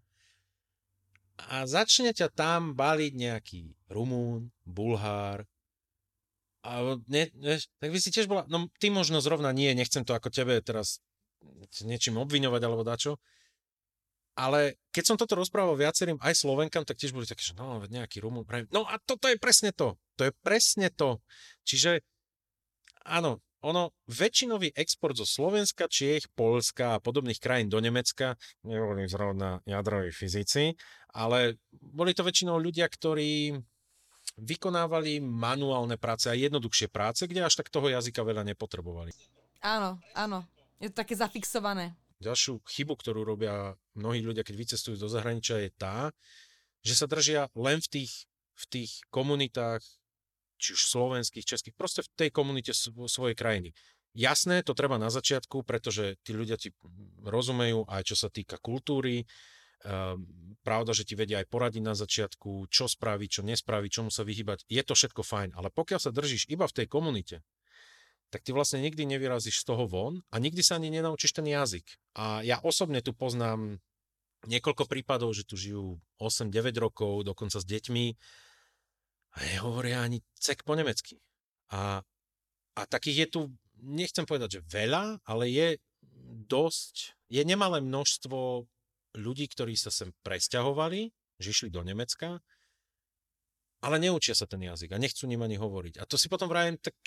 [1.37, 3.61] a začne ťa tam baliť nejaký
[3.93, 5.45] Rumún, Bulhár,
[6.67, 10.11] a ne, ne, tak by si tiež bola, no ty možno zrovna nie, nechcem to
[10.11, 10.99] ako tebe teraz
[11.85, 13.21] niečím obviňovať alebo dačo.
[14.37, 18.21] Ale keď som toto rozprával viacerým aj Slovenkám, tak tiež boli také, že no, nejaký
[18.21, 18.45] Rumun.
[18.69, 19.97] No a toto je presne to.
[20.21, 21.17] To je presne to.
[21.65, 22.05] Čiže
[23.01, 29.57] áno, ono, väčšinový export zo Slovenska, Čiech, Polska a podobných krajín do Nemecka, neboli zrovna
[29.65, 30.77] jadroví fyzici,
[31.17, 33.57] ale boli to väčšinou ľudia, ktorí
[34.37, 39.09] vykonávali manuálne práce a jednoduchšie práce, kde až tak toho jazyka veľa nepotrebovali.
[39.65, 40.45] Áno, áno.
[40.77, 41.97] Je to také zafixované.
[42.21, 46.13] Ďalšiu chybu, ktorú robia mnohí ľudia, keď vycestujú do zahraničia, je tá,
[46.85, 49.83] že sa držia len v tých, v tých komunitách,
[50.57, 53.73] či už slovenských, českých, proste v tej komunite svojej krajiny.
[54.17, 56.73] Jasné, to treba na začiatku, pretože tí ľudia ti
[57.21, 59.29] rozumejú aj čo sa týka kultúry,
[59.85, 60.25] ehm,
[60.65, 64.65] pravda, že ti vedia aj poradiť na začiatku, čo spraviť, čo nespraviť, čomu sa vyhybať.
[64.65, 67.45] Je to všetko fajn, ale pokiaľ sa držíš iba v tej komunite,
[68.27, 71.85] tak ty vlastne nikdy nevyrazíš z toho von a nikdy sa ani nenaučíš ten jazyk.
[72.19, 73.79] A ja osobne tu poznám
[74.45, 78.05] niekoľko prípadov, že tu žijú 8-9 rokov, dokonca s deťmi
[79.33, 81.17] a nehovoria ani cek po nemecky.
[81.73, 82.05] A,
[82.77, 83.39] a takých je tu,
[83.81, 85.67] nechcem povedať, že veľa, ale je
[86.45, 88.69] dosť, je nemalé množstvo
[89.17, 91.09] ľudí, ktorí sa sem presťahovali,
[91.41, 92.37] že išli do Nemecka
[93.77, 96.01] ale neučia sa ten jazyk a nechcú ním ani hovoriť.
[96.01, 96.97] A to si potom vrajem, tak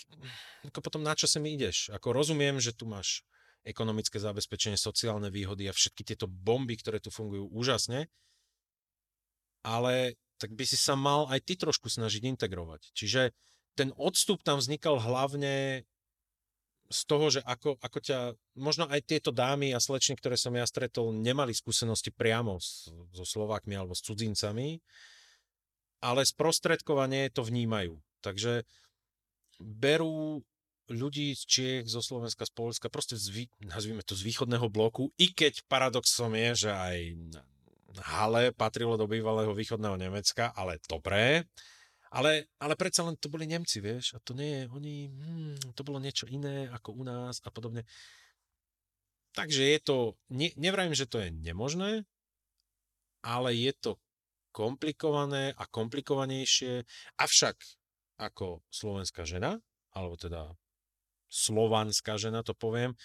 [0.71, 1.91] ako potom na čo sa mi ideš?
[1.91, 3.27] Ako rozumiem, že tu máš
[3.65, 8.09] ekonomické zabezpečenie, sociálne výhody a všetky tieto bomby, ktoré tu fungujú úžasne,
[9.61, 12.97] ale tak by si sa mal aj ty trošku snažiť integrovať.
[12.97, 13.37] Čiže
[13.77, 15.85] ten odstup tam vznikal hlavne
[16.91, 18.19] z toho, že ako, ako ťa,
[18.59, 22.59] možno aj tieto dámy a slečny, ktoré som ja stretol, nemali skúsenosti priamo
[23.15, 24.83] so Slovákmi alebo s cudzincami,
[26.03, 27.95] ale sprostredkovanie to vnímajú.
[28.25, 28.67] Takže
[29.63, 30.43] berú
[30.91, 35.31] ľudí z Čiech, zo Slovenska, z Polska, proste z, nazvime to z východného bloku, i
[35.31, 36.97] keď paradoxom je, že aj
[37.99, 41.43] Hale patrilo do bývalého východného Nemecka, ale dobré.
[42.11, 45.83] Ale, ale predsa len to boli Nemci, vieš, a to nie je, oni, hmm, to
[45.87, 47.87] bolo niečo iné ako u nás a podobne.
[49.31, 49.97] Takže je to,
[50.35, 52.03] ne, nevrajím, že to je nemožné,
[53.23, 53.93] ale je to
[54.51, 56.83] komplikované a komplikovanejšie,
[57.15, 57.55] avšak
[58.19, 59.63] ako slovenská žena,
[59.95, 60.51] alebo teda
[61.31, 62.99] slovanská žena, to poviem,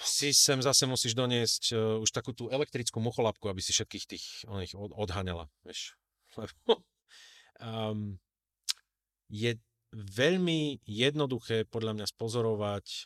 [0.00, 4.24] si sem zase musíš doniesť uh, už takú tú elektrickú mucholapku, aby si všetkých tých
[4.48, 5.94] oných od, odhanela, vieš.
[7.60, 8.16] Um,
[9.28, 9.60] je
[9.92, 13.04] veľmi jednoduché podľa mňa spozorovať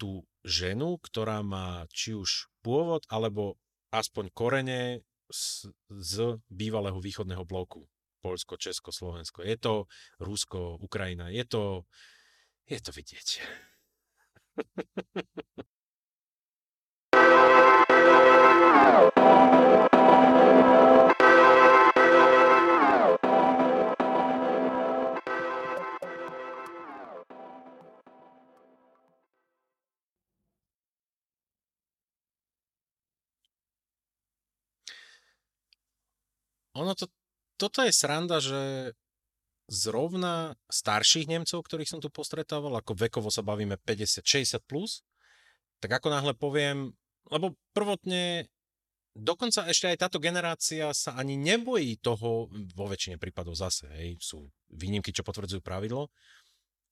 [0.00, 3.60] tú ženu, ktorá má či už pôvod alebo
[3.92, 7.84] aspoň korene z, z bývalého východného bloku.
[8.22, 9.42] Polsko, Česko, Slovensko.
[9.42, 9.86] Je to
[10.22, 11.28] Rusko, Ukrajina.
[11.28, 11.84] Je to,
[12.70, 13.28] je to vidieť.
[36.82, 37.06] ono to,
[37.62, 38.90] toto je sranda, že
[39.70, 45.06] zrovna starších Nemcov, ktorých som tu postretával, ako vekovo sa bavíme 50, 60 plus,
[45.78, 46.90] tak ako náhle poviem,
[47.30, 48.50] lebo prvotne
[49.14, 54.50] dokonca ešte aj táto generácia sa ani nebojí toho, vo väčšine prípadov zase, hej, sú
[54.74, 56.10] výnimky, čo potvrdzujú pravidlo,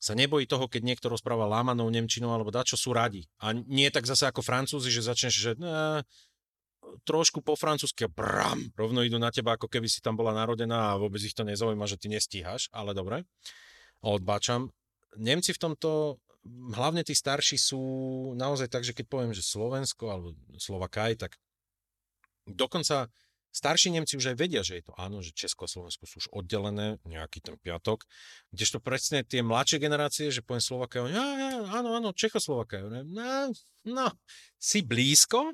[0.00, 3.28] sa nebojí toho, keď niekto rozpráva lámanou Nemčinou alebo čo sú radi.
[3.44, 6.00] A nie tak zase ako Francúzi, že začneš, že ne,
[7.04, 10.98] trošku po francúzsky bram, rovno idú na teba, ako keby si tam bola narodená a
[11.00, 13.24] vôbec ich to nezaujíma, že ty nestíhaš, ale dobre,
[14.02, 14.72] odbáčam.
[15.18, 16.22] Nemci v tomto,
[16.72, 17.82] hlavne tí starší sú
[18.38, 21.36] naozaj tak, že keď poviem, že Slovensko alebo Slovakaj, tak
[22.46, 23.10] dokonca
[23.50, 26.28] starší Nemci už aj vedia, že je to áno, že Česko a Slovensko sú už
[26.30, 28.06] oddelené, nejaký ten piatok,
[28.54, 31.10] kdežto presne tie mladšie generácie, že poviem Slovakaj,
[31.70, 33.50] áno, áno, Čechoslovakaj, no,
[33.90, 34.06] no,
[34.56, 35.50] si blízko,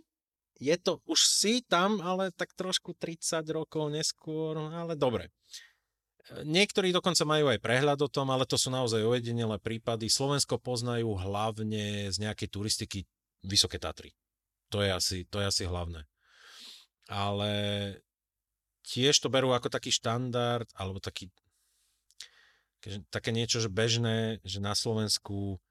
[0.57, 5.29] je to, už si tam, ale tak trošku 30 rokov neskôr, ale dobre.
[6.43, 10.11] Niektorí dokonca majú aj prehľad o tom, ale to sú naozaj ojedinelé prípady.
[10.11, 12.99] Slovensko poznajú hlavne z nejakej turistiky
[13.47, 14.11] Vysoké Tatry.
[14.75, 16.03] To je asi, to je asi hlavné.
[17.07, 17.51] Ale
[18.83, 21.31] tiež to berú ako taký štandard, alebo taký,
[23.07, 25.63] také niečo, že bežné, že na Slovensku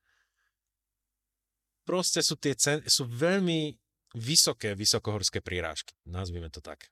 [1.84, 3.76] proste sú tie ceny, sú veľmi
[4.16, 5.94] vysoké vysokohorské prírážky.
[6.08, 6.88] Nazvime to tak.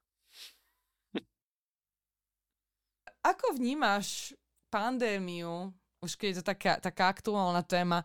[3.23, 4.35] Ako vnímaš
[4.67, 5.71] pandémiu,
[6.03, 8.03] už keď je to taká, taká aktuálna téma.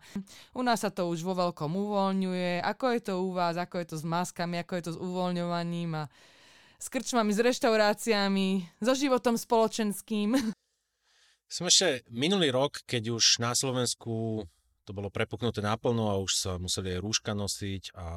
[0.55, 2.63] U nás sa to už vo veľkom uvoľňuje.
[2.63, 5.91] Ako je to u vás, ako je to s maskami, ako je to s uvoľňovaním
[5.99, 6.03] a
[6.79, 10.39] s krčmami, s reštauráciami, so životom spoločenským?
[11.55, 14.47] Som ešte minulý rok, keď už na Slovensku
[14.87, 18.07] to bolo prepuknuté naplno a už sa museli aj rúška nosiť a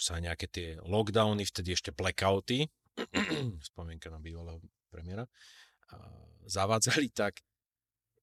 [0.00, 2.64] sa nejaké tie lockdowny, vtedy ešte blackouty,
[3.70, 5.28] spomienka na bývalého premiéra,
[6.48, 7.44] zavádzali, tak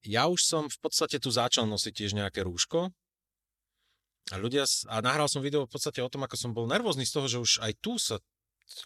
[0.01, 2.89] ja už som v podstate tu začal nosiť tiež nejaké rúško.
[4.27, 7.13] A ľudia, a nahral som video v podstate o tom, ako som bol nervózny z
[7.15, 8.19] toho, že už aj tu sa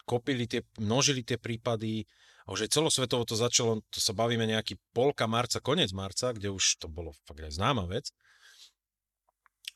[0.06, 2.06] kopili tie, množili tie prípady
[2.46, 6.54] a už aj celosvetovo to začalo, to sa bavíme nejaký polka marca, koniec marca, kde
[6.54, 8.14] už to bolo fakt aj známa vec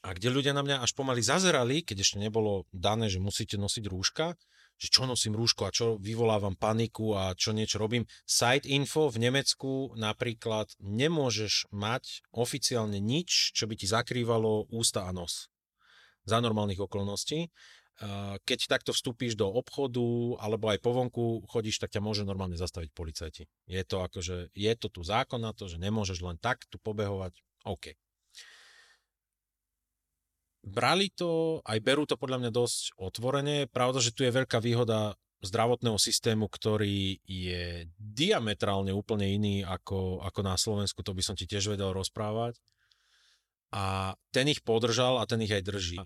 [0.07, 3.91] a kde ľudia na mňa až pomaly zazerali, keď ešte nebolo dané, že musíte nosiť
[3.91, 4.39] rúška,
[4.79, 8.07] že čo nosím rúško a čo vyvolávam paniku a čo niečo robím.
[8.23, 15.11] Site info v Nemecku napríklad nemôžeš mať oficiálne nič, čo by ti zakrývalo ústa a
[15.11, 15.51] nos.
[16.23, 17.51] Za normálnych okolností.
[18.47, 22.93] Keď takto vstúpíš do obchodu alebo aj po vonku chodíš, tak ťa môže normálne zastaviť
[22.95, 23.49] policajti.
[23.67, 27.43] Je to akože, je to tu zákon na to, že nemôžeš len tak tu pobehovať.
[27.67, 28.06] OK
[30.67, 33.71] brali to, aj berú to podľa mňa dosť otvorene.
[33.71, 35.15] Pravda, že tu je veľká výhoda
[35.47, 41.47] zdravotného systému, ktorý je diametrálne úplne iný ako, ako na Slovensku, to by som ti
[41.47, 42.59] tiež vedel rozprávať.
[43.71, 45.99] A ten ich podržal a ten ich aj drží.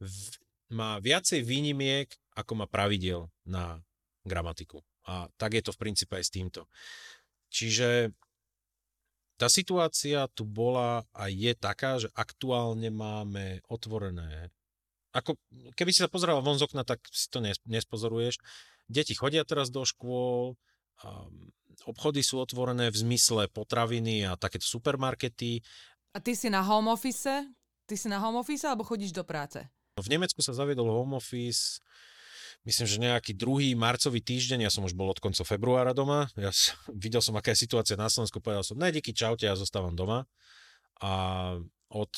[0.00, 0.40] V,
[0.72, 3.84] má viacej výnimiek, ako má pravidel na
[4.26, 4.82] gramatiku.
[5.06, 6.66] A tak je to v princípe aj s týmto.
[7.50, 8.10] Čiže
[9.36, 14.50] tá situácia tu bola a je taká, že aktuálne máme otvorené
[15.16, 15.40] ako
[15.72, 18.36] keby si sa pozeral von z okna, tak si to nespozoruješ.
[18.84, 20.60] Deti chodia teraz do škôl,
[21.88, 25.64] obchody sú otvorené v zmysle potraviny a takéto supermarkety.
[26.12, 27.48] A ty si na home office?
[27.88, 29.64] Ty si na home office alebo chodíš do práce?
[29.96, 31.80] V Nemecku sa zaviedol home office
[32.66, 36.50] myslím, že nejaký druhý marcový týždeň, ja som už bol od konca februára doma, ja
[37.04, 40.26] videl som, aká je situácia na Slovensku, povedal som, ne, díky, čaute, ja zostávam doma.
[41.00, 41.12] A
[41.92, 42.12] od,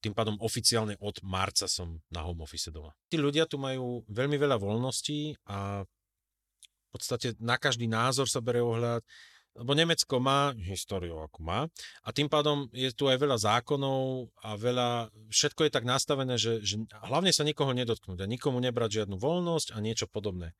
[0.00, 2.92] tým pádom oficiálne od marca som na home office doma.
[3.08, 8.58] Tí ľudia tu majú veľmi veľa voľností a v podstate na každý názor sa bere
[8.58, 9.06] ohľad
[9.58, 11.66] lebo Nemecko má históriu, ako má,
[12.06, 16.62] a tým pádom je tu aj veľa zákonov a veľa, všetko je tak nastavené, že,
[16.62, 20.54] že hlavne sa nikoho nedotknúť a nikomu nebrať žiadnu voľnosť a niečo podobné.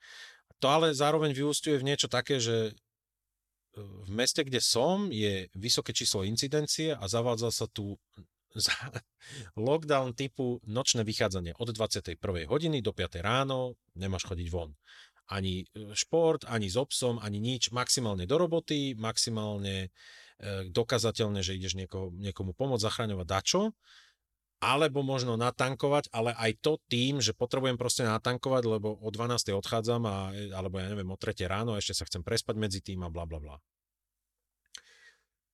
[0.58, 2.72] To ale zároveň vyústiuje v niečo také, že e,
[3.80, 7.96] v meste, kde som, je vysoké číslo incidencie a zavádza sa tu
[9.54, 12.18] lockdown typu nočné vychádzanie od 21.
[12.50, 13.22] hodiny do 5.
[13.22, 14.74] ráno, nemáš chodiť von
[15.30, 19.88] ani e, šport, ani s obsom, ani nič, maximálne do roboty, maximálne e,
[20.74, 23.62] dokazateľné, že ideš niekoho, niekomu pomôcť zachraňovať dačo,
[24.60, 29.56] alebo možno natankovať, ale aj to tým, že potrebujem proste natankovať, lebo o 12.
[29.56, 31.46] odchádzam, a, e, alebo ja neviem, o 3.
[31.46, 33.56] ráno, ešte sa chcem prespať medzi tým a bla bla bla.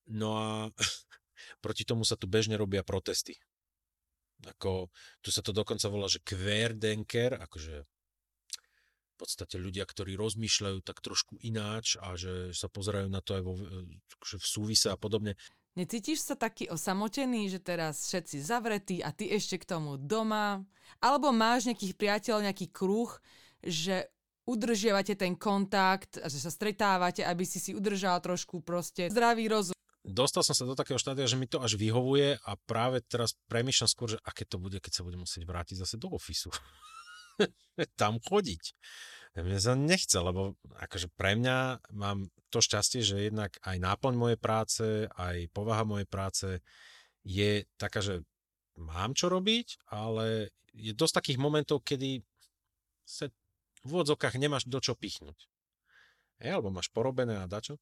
[0.08, 0.48] No a
[1.64, 3.36] proti tomu sa tu bežne robia protesty.
[4.44, 4.92] Ako,
[5.24, 7.88] tu sa to dokonca volá, že Querdenker, akože
[9.16, 13.42] v podstate ľudia, ktorí rozmýšľajú tak trošku ináč a že sa pozerajú na to aj
[13.48, 13.56] vo,
[14.20, 15.40] že v súvise a podobne.
[15.72, 20.64] Necítiš sa taký osamotený, že teraz všetci zavretí a ty ešte k tomu doma?
[21.00, 23.12] Alebo máš nejakých priateľov, nejaký kruh,
[23.64, 24.08] že
[24.44, 29.76] udržiavate ten kontakt, že sa stretávate, aby si si udržal trošku proste zdravý rozum.
[30.06, 33.90] Dostal som sa do takého štádia, že mi to až vyhovuje a práve teraz premýšľam
[33.90, 36.54] skôr, že aké to bude, keď sa budem musieť vrátiť zase do ofisu.
[38.00, 38.72] Tam chodiť.
[39.36, 44.38] Mne sa nechce, lebo akože pre mňa mám to šťastie, že jednak aj náplň mojej
[44.40, 46.48] práce, aj povaha mojej práce
[47.20, 48.24] je taká, že
[48.80, 52.24] mám čo robiť, ale je dosť takých momentov, kedy
[53.04, 53.28] sa
[53.84, 55.36] v úvodzokách nemáš do čo pichnúť.
[56.40, 57.76] Hej, alebo máš porobené a dačo.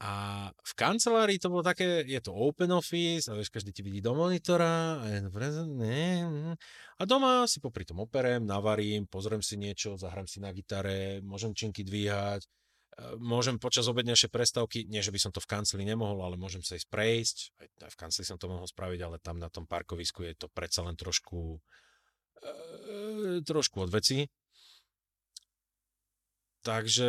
[0.00, 4.00] A v kancelárii to bolo také, je to open office a vieš, každý ti vidí
[4.00, 5.20] do monitora a, je,
[5.68, 6.54] ne, hm.
[6.96, 11.52] a doma si popri tom operem, navarím, pozriem si niečo, zahrám si na gitare, môžem
[11.52, 12.48] činky dvíhať, e,
[13.20, 16.80] môžem počas obednejšej prestávky, nie že by som to v kanceli nemohol, ale môžem sa
[16.80, 17.36] ísť prejsť,
[17.84, 20.80] aj v kanceli som to mohol spraviť, ale tam na tom parkovisku je to predsa
[20.80, 21.60] len trošku
[22.40, 24.24] e, trošku od veci.
[26.64, 27.08] Takže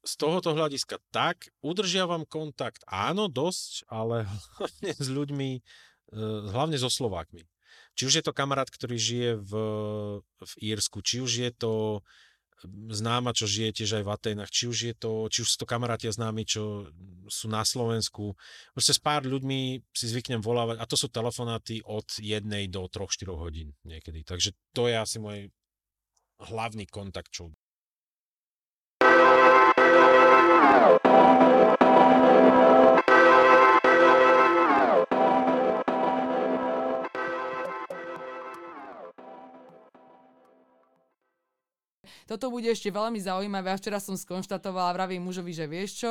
[0.00, 4.24] z tohoto hľadiska tak, udržiavam kontakt, áno, dosť, ale
[4.56, 5.60] hlavne s ľuďmi, e,
[6.50, 7.44] hlavne so Slovákmi.
[7.94, 9.52] Či už je to kamarát, ktorý žije v,
[10.24, 12.00] v Írsku, či už je to
[12.92, 15.70] známa, čo žije tiež aj v Atenách, či už je to, či už sú to
[15.70, 16.92] kamaráti a známi, čo
[17.28, 18.36] sú na Slovensku.
[18.76, 23.32] Proste s pár ľuďmi si zvyknem volávať a to sú telefonáty od jednej do 3-4
[23.32, 24.24] hodín niekedy.
[24.24, 25.48] Takže to je asi môj
[26.40, 27.52] hlavný kontakt, čo
[42.30, 43.74] toto bude ešte veľmi zaujímavé.
[43.74, 46.10] A včera som skonštatovala, vravím mužovi, že vieš čo,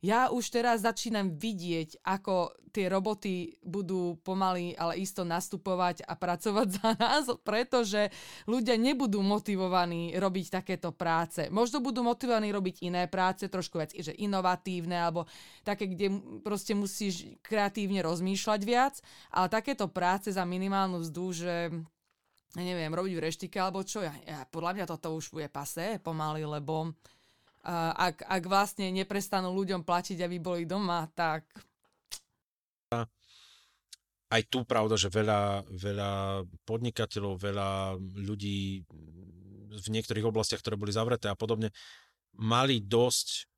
[0.00, 6.68] ja už teraz začínam vidieť, ako tie roboty budú pomaly, ale isto nastupovať a pracovať
[6.78, 8.08] za nás, pretože
[8.46, 11.50] ľudia nebudú motivovaní robiť takéto práce.
[11.50, 15.26] Možno budú motivovaní robiť iné práce, trošku viac, že inovatívne, alebo
[15.66, 16.16] také, kde
[16.46, 18.94] proste musíš kreatívne rozmýšľať viac,
[19.34, 21.54] ale takéto práce za minimálnu vzdu, že
[22.56, 24.00] ja neviem, robiť v reštike alebo čo.
[24.00, 29.52] Ja, ja, podľa mňa toto už bude pasé pomaly, lebo uh, ak, ak vlastne neprestanú
[29.52, 31.44] ľuďom platiť, aby boli doma, tak...
[34.28, 37.96] Aj tu pravda, že veľa, veľa podnikateľov, veľa
[38.28, 38.84] ľudí
[39.72, 41.72] v niektorých oblastiach, ktoré boli zavreté a podobne,
[42.36, 43.48] mali dosť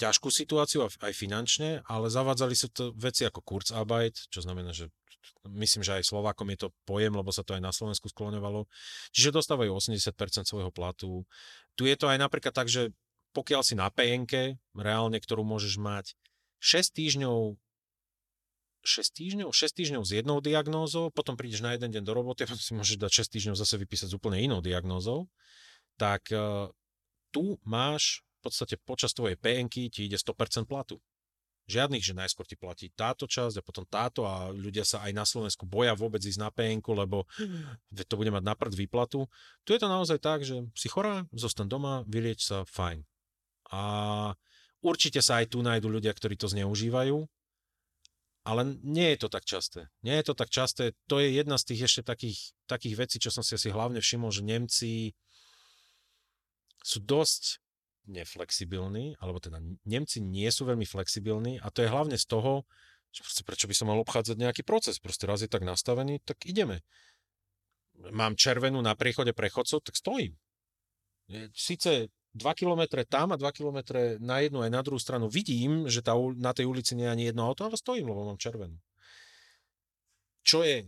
[0.00, 4.88] ťažkú situáciu aj finančne, ale zavádzali sa to veci ako Kurzarbeit, čo znamená, že
[5.46, 8.68] myslím, že aj Slovákom je to pojem, lebo sa to aj na Slovensku skloňovalo.
[9.14, 11.24] Čiže dostávajú 80% svojho platu.
[11.74, 12.92] Tu je to aj napríklad tak, že
[13.30, 16.18] pokiaľ si na PNK, reálne, ktorú môžeš mať
[16.60, 17.56] 6 týždňov
[18.80, 22.48] 6 týždňov, 6 týždňov s jednou diagnózou, potom prídeš na jeden deň do roboty a
[22.48, 25.28] potom si môžeš dať 6 týždňov zase vypísať s úplne inou diagnózou,
[26.00, 26.72] tak uh,
[27.28, 30.96] tu máš v podstate počas tvojej PNK ti ide 100% platu.
[31.70, 35.22] Žiadnych, že najskôr ti platí táto časť a potom táto a ľudia sa aj na
[35.22, 37.30] Slovensku boja vôbec ísť na penku, lebo
[37.94, 39.30] to bude mať naprd výplatu.
[39.62, 43.06] Tu je to naozaj tak, že si chorá, zostan doma, vylieč sa, fajn.
[43.70, 43.82] A
[44.82, 47.22] určite sa aj tu nájdú ľudia, ktorí to zneužívajú,
[48.42, 49.86] ale nie je to tak časté.
[50.02, 50.98] Nie je to tak časté.
[51.06, 54.34] To je jedna z tých ešte takých, takých vecí, čo som si asi hlavne všimol,
[54.34, 54.92] že Nemci
[56.82, 57.62] sú dosť
[58.10, 62.66] neflexibilní, alebo teda Nemci nie sú veľmi flexibilní a to je hlavne z toho,
[63.10, 64.98] že proste prečo by som mal obchádzať nejaký proces.
[64.98, 66.82] Proste raz je tak nastavený, tak ideme.
[68.10, 70.34] Mám červenú na priechode prechodcov, tak stojím.
[71.54, 73.78] Sice 2 km tam a 2 km
[74.22, 77.24] na jednu aj na druhú stranu vidím, že tá, na tej ulici nie je ani
[77.30, 78.78] jedno auto, ale stojím, lebo mám červenú.
[80.46, 80.86] Čo je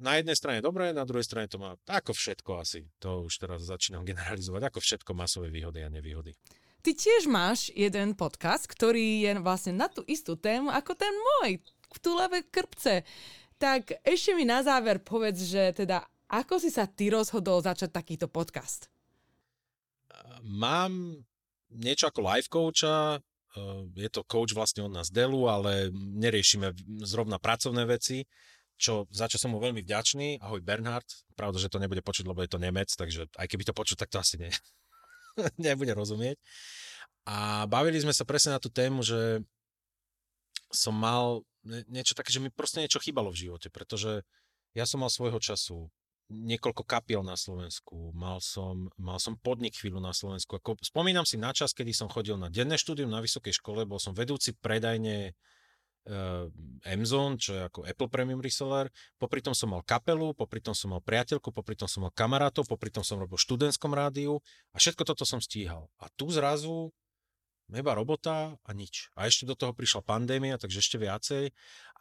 [0.00, 2.88] na jednej strane dobré, na druhej strane to má ako všetko asi.
[3.02, 6.32] To už teraz začínam generalizovať, ako všetko má svoje výhody a nevýhody.
[6.82, 11.62] Ty tiež máš jeden podcast, ktorý je vlastne na tú istú tému ako ten môj,
[11.92, 13.06] v leve krpce.
[13.60, 18.26] Tak ešte mi na záver povedz, že teda ako si sa ty rozhodol začať takýto
[18.26, 18.88] podcast?
[20.42, 21.22] Mám
[21.70, 23.22] niečo ako life coacha,
[23.92, 26.72] je to coach vlastne od nás Delu, ale neriešime
[27.04, 28.24] zrovna pracovné veci,
[28.78, 30.42] čo, za čo som mu veľmi vďačný.
[30.42, 33.74] Ahoj Bernhard, pravda, že to nebude počuť, lebo je to Nemec, takže aj keby to
[33.76, 34.52] počuť, tak to asi nie.
[35.60, 36.36] nebude rozumieť.
[37.28, 39.46] A bavili sme sa presne na tú tému, že
[40.74, 41.46] som mal
[41.86, 44.26] niečo také, že mi proste niečo chýbalo v živote, pretože
[44.74, 45.86] ja som mal svojho času
[46.32, 50.56] niekoľko kapiel na Slovensku, mal som, mal som podnik chvíľu na Slovensku.
[50.56, 54.00] Ako, spomínam si na čas, kedy som chodil na denné štúdium na vysokej škole, bol
[54.00, 55.36] som vedúci predajne
[56.82, 58.90] Amazon, čo je ako Apple Premium Reseller,
[59.22, 62.66] popri tom som mal kapelu, popri tom som mal priateľku, popri tom som mal kamarátov,
[62.66, 64.42] popri tom som robil v študentskom rádiu
[64.74, 65.86] a všetko toto som stíhal.
[66.02, 66.90] A tu zrazu
[67.72, 69.08] iba robota a nič.
[69.16, 71.54] A ešte do toho prišla pandémia, takže ešte viacej.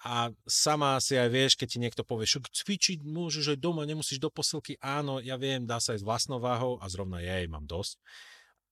[0.04, 4.20] A sama si aj vieš, keď ti niekto povie, že cvičiť môžeš aj doma, nemusíš
[4.20, 4.76] do posilky.
[4.84, 8.02] Áno, ja viem, dá sa aj s vlastnou váhou a zrovna ja jej mám dosť.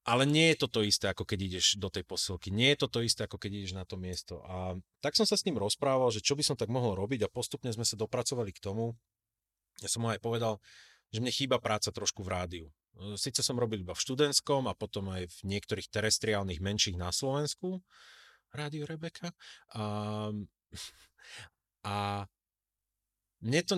[0.07, 2.49] Ale nie je to to isté, ako keď ideš do tej posilky.
[2.49, 4.39] Nie je to to isté, ako keď ideš na to miesto.
[4.47, 7.31] A tak som sa s ním rozprával, že čo by som tak mohol robiť a
[7.31, 8.95] postupne sme sa dopracovali k tomu.
[9.83, 10.57] Ja som mu aj povedal,
[11.11, 12.65] že mne chýba práca trošku v rádiu.
[13.15, 17.79] Sice som robil iba v študentskom a potom aj v niektorých terestriálnych menších na Slovensku,
[18.51, 19.31] Rádio Rebeka.
[19.77, 19.83] A,
[21.85, 21.95] a
[23.39, 23.75] mne to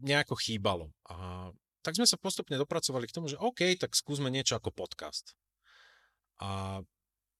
[0.00, 0.90] nejako chýbalo.
[1.06, 1.50] A
[1.84, 5.36] tak sme sa postupne dopracovali k tomu, že OK, tak skúsme niečo ako podcast.
[6.40, 6.80] A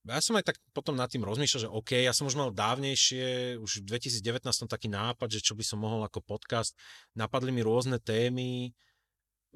[0.04, 3.56] ja som aj tak potom nad tým rozmýšľal, že OK, ja som už mal dávnejšie,
[3.56, 6.76] už v 2019 taký nápad, že čo by som mohol ako podcast.
[7.16, 8.76] Napadli mi rôzne témy.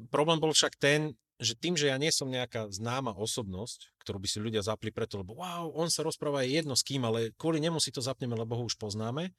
[0.08, 4.28] Problém bol však ten, že tým, že ja nie som nejaká známa osobnosť, ktorú by
[4.28, 7.62] si ľudia zapli preto, lebo wow, on sa rozpráva aj jedno s kým, ale kvôli
[7.62, 9.30] nemu si to zapneme, lebo ho už poznáme,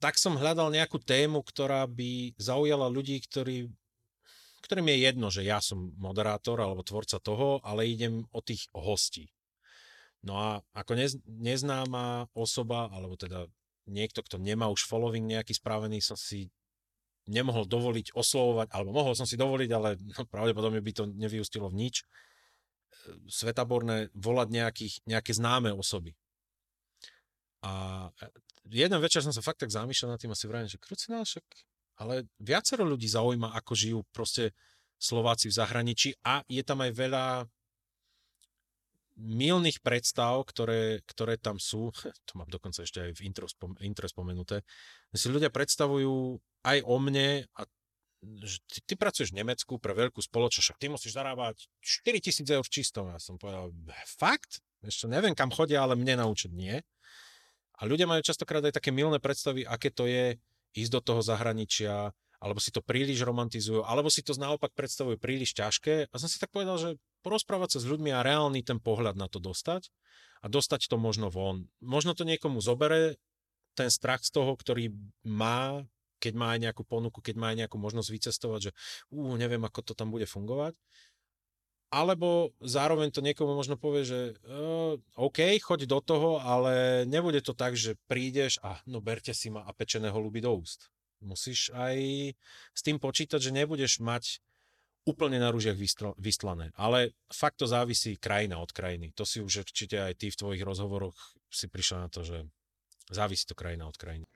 [0.00, 3.68] tak som hľadal nejakú tému, ktorá by zaujala ľudí, ktorí,
[4.60, 9.32] ktorým je jedno, že ja som moderátor alebo tvorca toho, ale idem o tých hostí.
[10.20, 13.48] No a ako nez, neznáma osoba, alebo teda
[13.88, 16.52] niekto, kto nemá už following nejaký spravený, som si
[17.30, 21.88] nemohol dovoliť oslovovať, alebo mohol som si dovoliť, ale no, pravdepodobne by to nevyústilo v
[21.88, 22.04] nič,
[23.30, 26.12] svetaborné volať nejakých, nejaké známe osoby.
[27.64, 28.26] A e,
[28.68, 31.44] jeden večer som sa fakt tak zamýšľal nad tým a si vrajím, že krucinál však,
[32.00, 34.56] ale viacero ľudí zaujíma, ako žijú proste
[34.96, 37.24] Slováci v zahraničí a je tam aj veľa
[39.20, 41.92] milných predstav, ktoré, ktoré tam sú,
[42.28, 44.64] to mám dokonca ešte aj v intro, spom, intro spomenuté,
[45.12, 47.60] si ľudia predstavujú aj o mne a
[48.20, 52.68] že ty, ty pracuješ v Nemecku pre veľkú spoločnosť, ty musíš zarábať 4000 eur v
[52.68, 53.08] čistom.
[53.08, 53.72] Ja som povedal,
[54.04, 54.60] fakt?
[54.84, 56.76] Ešte neviem, kam chodia, ale mne naučiť nie.
[57.80, 60.36] A ľudia majú častokrát aj také milné predstavy, aké to je
[60.76, 65.52] ísť do toho zahraničia, alebo si to príliš romantizujú, alebo si to naopak predstavujú príliš
[65.52, 66.08] ťažké.
[66.08, 66.90] A som si tak povedal, že
[67.20, 69.92] porozprávať sa s ľuďmi a reálny ten pohľad na to dostať
[70.40, 71.68] a dostať to možno von.
[71.84, 73.20] Možno to niekomu zobere
[73.76, 74.88] ten strach z toho, ktorý
[75.28, 75.84] má
[76.20, 78.72] keď má aj nejakú ponuku, keď má aj nejakú možnosť vycestovať, že
[79.08, 80.76] ú, neviem, ako to tam bude fungovať.
[81.90, 87.50] Alebo zároveň to niekomu možno povie, že uh, OK, choď do toho, ale nebude to
[87.50, 90.86] tak, že prídeš a no berte si ma a pečené holuby do úst.
[91.18, 91.98] Musíš aj
[92.72, 94.38] s tým počítať, že nebudeš mať
[95.02, 95.76] úplne na rúžiach
[96.14, 96.70] vystlané.
[96.78, 99.10] Ale fakt to závisí krajina od krajiny.
[99.18, 101.18] To si už určite aj ty v tvojich rozhovoroch
[101.50, 102.46] si prišiel na to, že
[103.10, 104.30] závisí to krajina od krajiny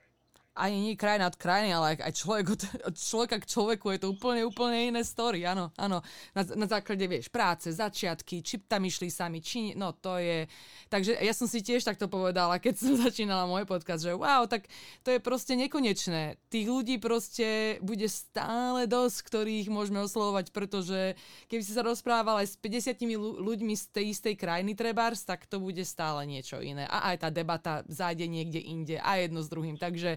[0.55, 4.07] ani nie krajina od krajiny, ale aj človek od, od človeka k človeku je to
[4.15, 5.99] úplne, úplne iné story, áno, áno.
[6.31, 10.47] Na, na základe, vieš, práce, začiatky, či tam išli sami, či no to je...
[10.87, 14.71] Takže ja som si tiež takto povedala, keď som začínala môj podcast, že wow, tak
[15.03, 16.39] to je proste nekonečné.
[16.47, 21.19] Tých ľudí proste bude stále dosť, ktorých môžeme oslovovať, pretože
[21.51, 22.95] keby si sa rozprával aj s 50
[23.43, 26.87] ľuďmi z tej istej krajiny trebárs, tak to bude stále niečo iné.
[26.87, 29.75] A aj tá debata zájde niekde inde a jedno s druhým.
[29.75, 30.15] Takže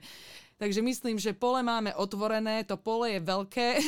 [0.59, 3.79] Takže myslím, že pole máme otvorené, to pole je veľké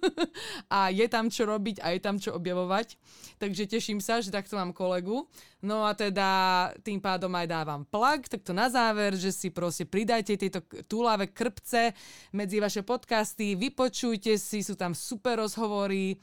[0.76, 3.00] a je tam čo robiť a je tam čo objavovať.
[3.40, 5.24] Takže teším sa, že takto mám kolegu.
[5.64, 9.88] No a teda tým pádom aj dávam plug, tak to na záver, že si proste
[9.88, 11.96] pridajte tieto túlavé krpce
[12.36, 16.20] medzi vaše podcasty, vypočujte si, sú tam super rozhovory.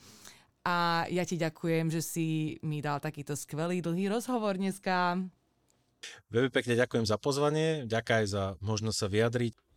[0.70, 2.28] A ja ti ďakujem, že si
[2.62, 5.18] mi dal takýto skvelý dlhý rozhovor dneska.
[6.30, 9.68] Veľmi pekne ďakujem za pozvanie, ďakujem za možnosť sa vyjadriť.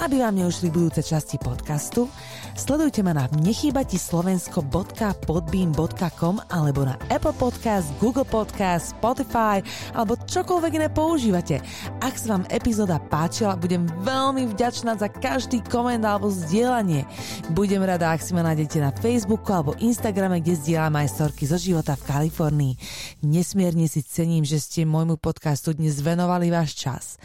[0.00, 2.08] Aby vám neušli budúce časti podcastu,
[2.56, 9.60] sledujte ma na nechýbatislovensko.podbean.com alebo na Apple Podcast, Google Podcast, Spotify
[9.92, 11.60] alebo čokoľvek iné používate.
[12.00, 17.04] Ak sa vám epizóda páčila, budem veľmi vďačná za každý koment alebo zdieľanie.
[17.52, 21.60] Budem rada, ak si ma nájdete na Facebooku alebo Instagrame, kde zdieľam aj storky zo
[21.60, 22.72] života v Kalifornii.
[23.20, 27.20] Nesmierne si cením, že ste môjmu podcastu dnes venovali váš čas.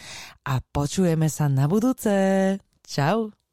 [0.45, 2.13] A počujeme sa na budúce.
[2.85, 3.44] Ciao